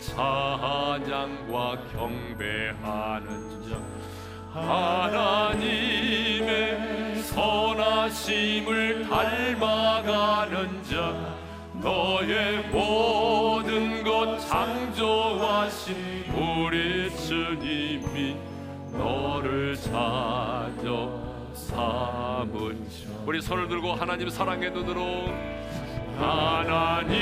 찬양과 0.00 1.78
경배하는 1.92 3.62
자 3.70 3.80
하나님의 5.30 5.62
선하심을 7.22 9.08
닮아가는 9.08 10.82
자 10.82 11.37
너의 11.80 12.68
모든 12.70 14.02
것 14.02 14.38
창조하신 14.48 16.24
우리 16.34 17.10
주님이 17.16 18.36
너를 18.92 19.76
찾아 19.76 20.68
자. 21.54 22.46
우리 23.26 23.40
손을 23.42 23.68
들고 23.68 23.92
하나님 23.92 24.30
사랑의 24.30 24.70
눈으로 24.70 25.28
하나님 26.18 27.12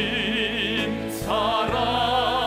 사랑 1.11 2.45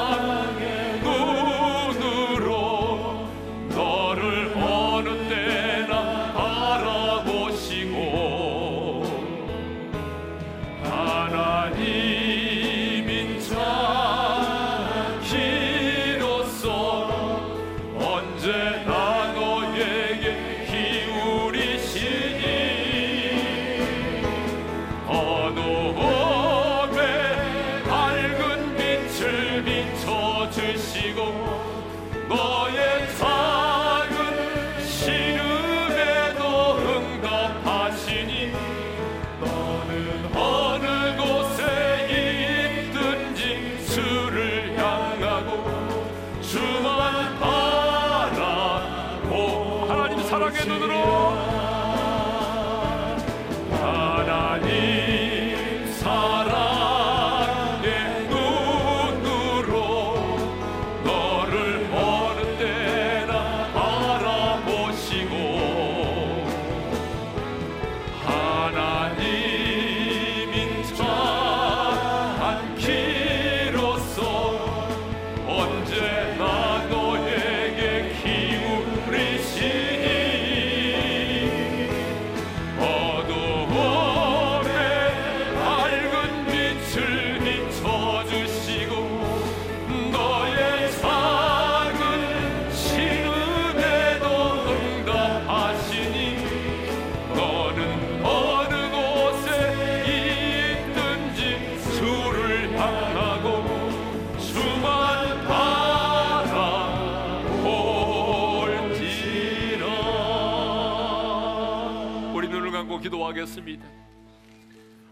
기도하겠습니다 113.10 113.86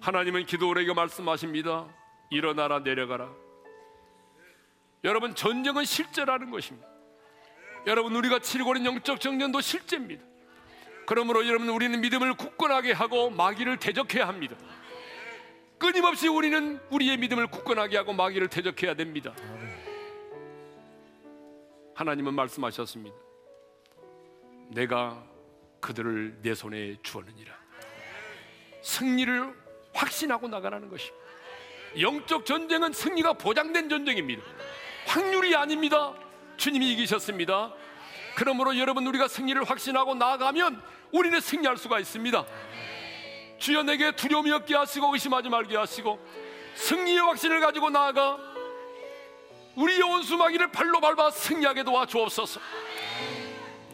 하나님은 0.01 0.45
기도를 0.45 0.93
말씀하십니다 0.93 1.87
일어나라 2.29 2.79
내려가라 2.79 3.29
여러분 5.03 5.35
전쟁은 5.35 5.85
실제라는 5.85 6.51
것입니다 6.51 6.87
여러분 7.85 8.15
우리가 8.15 8.39
치르고 8.39 8.75
있는 8.75 8.93
영적 8.93 9.19
정전도 9.19 9.61
실제입니다 9.61 10.23
그러므로 11.07 11.47
여러분 11.47 11.69
우리는 11.69 12.01
믿음을 12.01 12.33
굳건하게 12.33 12.91
하고 12.91 13.29
마귀를 13.29 13.77
대적해야 13.77 14.27
합니다. 14.27 14.57
끊임없이 15.77 16.27
우리는 16.27 16.81
우리의 16.91 17.15
믿음을 17.15 17.47
굳건하게 17.47 17.95
하고 17.95 18.11
마귀를 18.11 18.49
대적해야 18.49 18.93
됩니다. 18.93 19.33
하나님은 21.95 22.33
말씀하셨습니다. 22.33 23.15
내가 24.71 25.25
그들을 25.79 26.41
내 26.41 26.53
손에 26.53 26.97
주었느니라. 27.01 27.66
승리를 28.88 29.53
확신하고 29.93 30.47
나가라는 30.47 30.89
것입니다. 30.89 31.17
영적 31.99 32.45
전쟁은 32.45 32.93
승리가 32.93 33.33
보장된 33.33 33.89
전쟁입니다. 33.89 34.41
확률이 35.05 35.55
아닙니다. 35.55 36.13
주님이 36.55 36.93
이기셨습니다. 36.93 37.73
그러므로 38.35 38.77
여러분 38.77 39.05
우리가 39.05 39.27
승리를 39.27 39.61
확신하고 39.63 40.15
나아가면 40.15 40.81
우리는 41.11 41.39
승리할 41.39 41.77
수가 41.77 41.99
있습니다. 41.99 42.45
주여 43.59 43.83
내게 43.83 44.15
두려움이 44.15 44.51
없게 44.51 44.75
하시고 44.75 45.13
의심하지 45.13 45.49
말게 45.49 45.75
하시고 45.75 46.19
승리의 46.75 47.19
확신을 47.19 47.59
가지고 47.59 47.89
나아가 47.89 48.38
우리의 49.75 50.01
원수마귀를 50.01 50.71
발로 50.71 51.01
밟아 51.01 51.31
승리하게 51.31 51.83
도와주옵소서. 51.83 52.59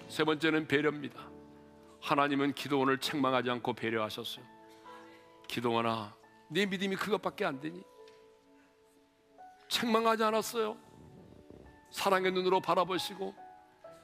세 0.10 0.24
번째는 0.24 0.68
배려입니다. 0.68 1.20
하나님은 2.02 2.54
기도원을 2.54 3.00
책망하지 3.00 3.50
않고 3.50 3.74
배려하셨어요. 3.74 4.63
기도원아, 5.48 6.16
네 6.50 6.66
믿음이 6.66 6.96
그것밖에 6.96 7.46
안 7.46 7.60
되니? 7.60 7.82
책망하지 9.70 10.24
않았어요. 10.24 10.78
사랑의 11.92 12.32
눈으로 12.32 12.60
바라보시고 12.60 13.34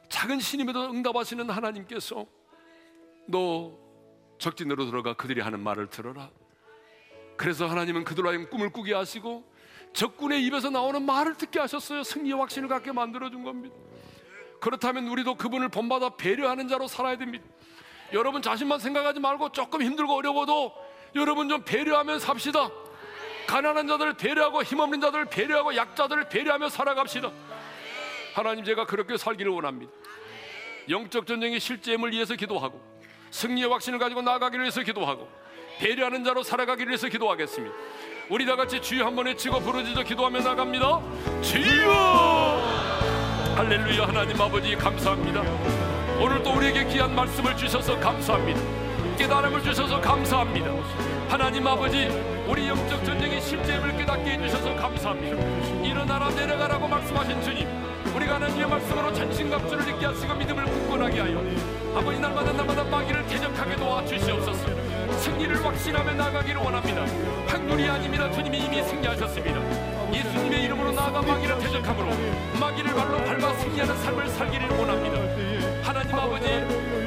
작은 0.10 0.40
신임에도 0.40 0.92
응답하시는 0.92 1.50
하나님께서 1.50 2.26
너 3.28 3.78
적진으로 4.40 4.86
들어가 4.86 5.14
그들이 5.14 5.42
하는 5.42 5.60
말을 5.60 5.90
들어라. 5.90 6.32
그래서 7.38 7.68
하나님은 7.68 8.04
그들로 8.04 8.30
하여금 8.30 8.50
꿈을 8.50 8.72
꾸게 8.72 8.94
하시고 8.94 9.44
적군의 9.94 10.44
입에서 10.46 10.70
나오는 10.70 11.04
말을 11.04 11.36
듣게 11.36 11.60
하셨어요. 11.60 12.04
승리의 12.04 12.38
확신을 12.38 12.68
갖게 12.68 12.92
만들어 12.92 13.30
준 13.30 13.44
겁니다. 13.44 13.76
그렇다면 14.60 15.08
우리도 15.08 15.36
그분을 15.36 15.70
본받아 15.70 16.18
배려하는 16.18 16.68
자로 16.68 16.88
살아야 16.88 17.18
됩니다. 17.18 17.46
여러분 18.12 18.42
자신만 18.42 18.80
생각하지 18.80 19.20
말고 19.20 19.52
조금 19.52 19.82
힘들고 19.82 20.16
어려워도 20.16 20.74
여러분 21.16 21.50
좀 21.50 21.62
배려하며 21.64 22.20
삽시다. 22.20 22.70
가난한 23.48 23.88
자들을 23.88 24.14
배려하고 24.14 24.64
힘없는 24.64 25.02
자들을 25.02 25.26
배려하고 25.26 25.76
약자들을 25.76 26.30
배려하며 26.30 26.70
살아갑시다. 26.70 27.32
하나님 28.36 28.64
제가 28.64 28.86
그렇게 28.86 29.18
살기를 29.18 29.52
원합니다. 29.52 29.92
영적 30.88 31.26
전쟁의 31.26 31.60
실제임을 31.60 32.12
위해서 32.12 32.36
기도하고 32.36 32.82
승리의 33.32 33.70
확신을 33.70 34.00
가지고 34.00 34.22
나아가기를 34.22 34.64
위해서 34.64 34.82
기도하고 34.82 35.30
배려하는 35.80 36.24
자로 36.24 36.44
살아가기를 36.44 36.90
위해서 36.90 37.08
기도하겠습니다. 37.08 37.76
우리 38.30 38.46
다 38.46 38.56
같이 38.56 38.80
주여 38.82 39.06
한번 39.06 39.26
외치고 39.26 39.60
부르짖어 39.60 40.04
기도하며 40.04 40.42
나갑니다. 40.42 41.02
주여! 41.42 42.62
할렐루야 43.56 44.08
하나님 44.08 44.40
아버지 44.40 44.76
감사합니다. 44.76 45.42
오늘 46.22 46.44
또 46.44 46.54
우리에게 46.54 46.86
귀한 46.86 47.16
말씀을 47.16 47.58
주셔서 47.58 48.00
감사합니다. 48.00 48.89
깨달음을 49.20 49.62
주셔서 49.62 50.00
감사합니다. 50.00 50.72
하나님 51.28 51.68
아버지 51.68 52.08
우리 52.48 52.70
영적 52.70 53.04
전쟁의 53.04 53.42
실제임을 53.42 53.98
깨닫게 53.98 54.32
해주셔서 54.32 54.74
감사합니다. 54.78 55.36
일어나라 55.86 56.30
내려가라고 56.30 56.88
말씀하신 56.88 57.42
주님 57.44 57.68
우리가 58.16 58.36
하나님의 58.36 58.70
말씀으로 58.70 59.12
전신갑주를 59.12 59.90
잊게 59.90 60.06
하시고 60.06 60.36
믿음을 60.36 60.64
굳건하게 60.64 61.20
하여 61.20 61.44
아버지 61.98 62.18
날마다 62.18 62.54
날마다 62.54 62.82
마귀를 62.86 63.28
대적하게 63.28 63.76
도와주시옵소서. 63.76 64.68
승리를 65.18 65.66
확신하며 65.66 66.14
나가기를 66.14 66.62
원합니다. 66.62 67.06
확률이 67.46 67.90
아닙니다. 67.90 68.32
주님이 68.32 68.58
이미 68.58 68.82
승리하셨습니다. 68.82 70.14
예수님의 70.14 70.64
이름으로 70.64 70.94
나아가 70.94 71.22
마귀를 71.22 71.60
대적함으로 71.60 72.08
마귀를 72.58 72.94
발로 72.96 73.18
밟아 73.18 73.54
승리하는 73.54 73.98
삶을 73.98 74.30
살기를 74.30 74.70
원합니다 74.70 75.49
하나님 75.90 76.16
아버지 76.16 76.46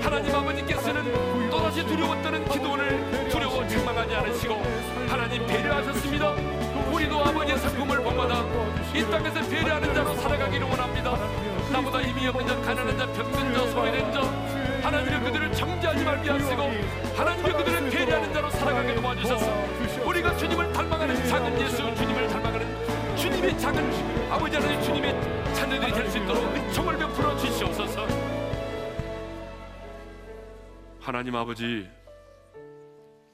하나님 0.03 0.35
아버지께서는 0.35 1.49
또다시 1.51 1.87
두려워 1.87 2.21
떠는 2.21 2.45
기도를 2.49 3.29
두려워 3.29 3.65
책망하지 3.69 4.13
않으시고 4.13 4.61
하나님 5.09 5.47
배려하셨습니다. 5.47 6.31
우리도 6.91 7.25
아버지의 7.25 7.59
성품을 7.59 8.03
본받아 8.03 8.45
이 8.93 9.03
땅에서 9.09 9.49
배려하는 9.49 9.95
자로 9.95 10.17
살아가기를 10.17 10.67
원합니다. 10.67 11.17
나보다 11.71 12.03
힘이 12.03 12.27
없는 12.27 12.45
자 12.45 12.61
가난한 12.61 12.99
자 12.99 13.07
병든 13.07 13.55
자 13.55 13.67
소외된 13.69 14.13
자 14.13 14.21
하나님의 14.83 15.21
그들을 15.21 15.53
정죄하지 15.53 16.05
말게 16.05 16.31
하시고 16.31 16.63
하나님의 17.17 17.53
그들을 17.53 17.89
배려하는 17.89 18.35
자로 18.35 18.51
살아가게 18.51 18.97
도와주셔서 18.97 19.47
우리가 20.05 20.37
주님을 20.37 20.73
닮아가는 20.73 21.29
작은 21.29 21.61
예수 21.61 21.77
주님을 21.77 22.27
닮아가는 22.27 23.17
주님의 23.17 23.57
작은 23.61 24.29
아버지 24.29 24.57
하나님 24.57 24.83
주님의 24.83 25.55
자녀들이 25.55 25.93
될 25.93 26.11
수 26.11 26.19
있도록 26.19 26.43
은총을 26.57 26.99
베풀어 26.99 27.37
주시옵소서 27.37 28.32
하나님 31.03 31.35
아버지 31.35 31.91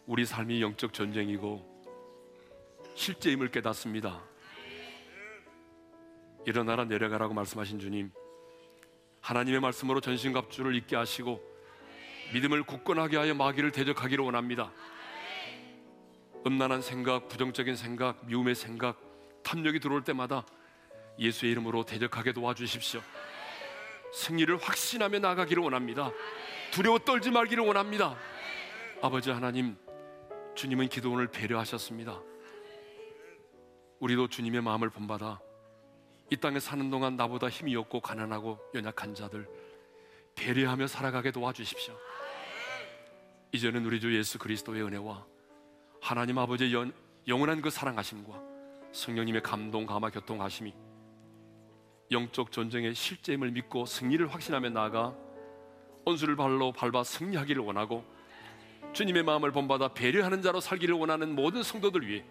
우리 0.06 0.24
삶이 0.24 0.62
영적 0.62 0.94
전쟁이고 0.94 1.84
실제임을 2.94 3.50
깨닫습니다 3.50 4.22
일어나라 6.46 6.86
내려가라고 6.86 7.34
말씀하신 7.34 7.78
주님 7.78 8.10
하나님의 9.20 9.60
말씀으로 9.60 10.00
전신갑주를 10.00 10.76
잊게 10.76 10.96
하시고 10.96 11.42
믿음을 12.32 12.62
굳건하게 12.62 13.18
하여 13.18 13.34
마귀를 13.34 13.70
대적하기를 13.72 14.24
원합니다. 14.24 14.72
음란한 16.46 16.80
생각, 16.80 17.28
부정적인 17.28 17.76
생각, 17.76 18.24
미움의 18.24 18.54
생각, 18.54 18.98
탐욕이 19.42 19.80
들어올 19.80 20.04
때마다 20.04 20.46
예수의 21.18 21.52
이름으로 21.52 21.84
대적하게 21.84 22.32
도와주십시오. 22.32 23.02
승리를 24.14 24.56
확신하며 24.56 25.18
나가기를 25.18 25.62
원합니다. 25.62 26.10
두려워 26.72 26.98
떨지 26.98 27.30
말기를 27.30 27.64
원합니다. 27.64 28.16
아버지 29.02 29.30
하나님, 29.30 29.76
주님은 30.54 30.88
기도원을 30.88 31.28
배려하셨습니다. 31.28 32.20
우리도 34.00 34.28
주님의 34.28 34.60
마음을 34.62 34.90
본받아 34.90 35.40
이 36.30 36.36
땅에 36.36 36.60
사는 36.60 36.88
동안 36.90 37.16
나보다 37.16 37.48
힘이 37.48 37.74
없고 37.76 38.00
가난하고 38.00 38.58
연약한 38.74 39.14
자들 39.14 39.48
배려하며 40.34 40.86
살아가게 40.86 41.32
도와주십시오. 41.32 41.94
이제는 43.52 43.84
우리 43.86 43.98
주 43.98 44.16
예수 44.16 44.38
그리스도의 44.38 44.82
은혜와 44.82 45.26
하나님 46.00 46.38
아버지의 46.38 46.72
연, 46.74 46.92
영원한 47.26 47.60
그 47.60 47.70
사랑하심과 47.70 48.40
성령님의 48.92 49.42
감동, 49.42 49.86
감화, 49.86 50.10
교통하심이 50.10 50.74
영적 52.10 52.52
전쟁의 52.52 52.94
실제임을 52.94 53.50
믿고 53.50 53.84
승리를 53.86 54.26
확신하며 54.32 54.70
나아가 54.70 55.14
온수를 56.08 56.36
발로 56.36 56.72
밟아 56.72 57.04
승리하기를 57.04 57.62
원하고 57.62 58.04
주님의 58.92 59.22
마음을 59.22 59.52
본받아 59.52 59.88
배려하는 59.88 60.42
자로 60.42 60.60
살기를 60.60 60.94
원하는 60.94 61.34
모든 61.34 61.62
성도들 61.62 62.06
위해 62.06 62.24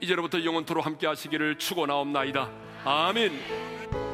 이제로부터 0.00 0.44
영원토로 0.44 0.82
함께 0.82 1.06
하시기를 1.06 1.58
축원하옵나이다. 1.58 2.50
아멘. 2.84 4.05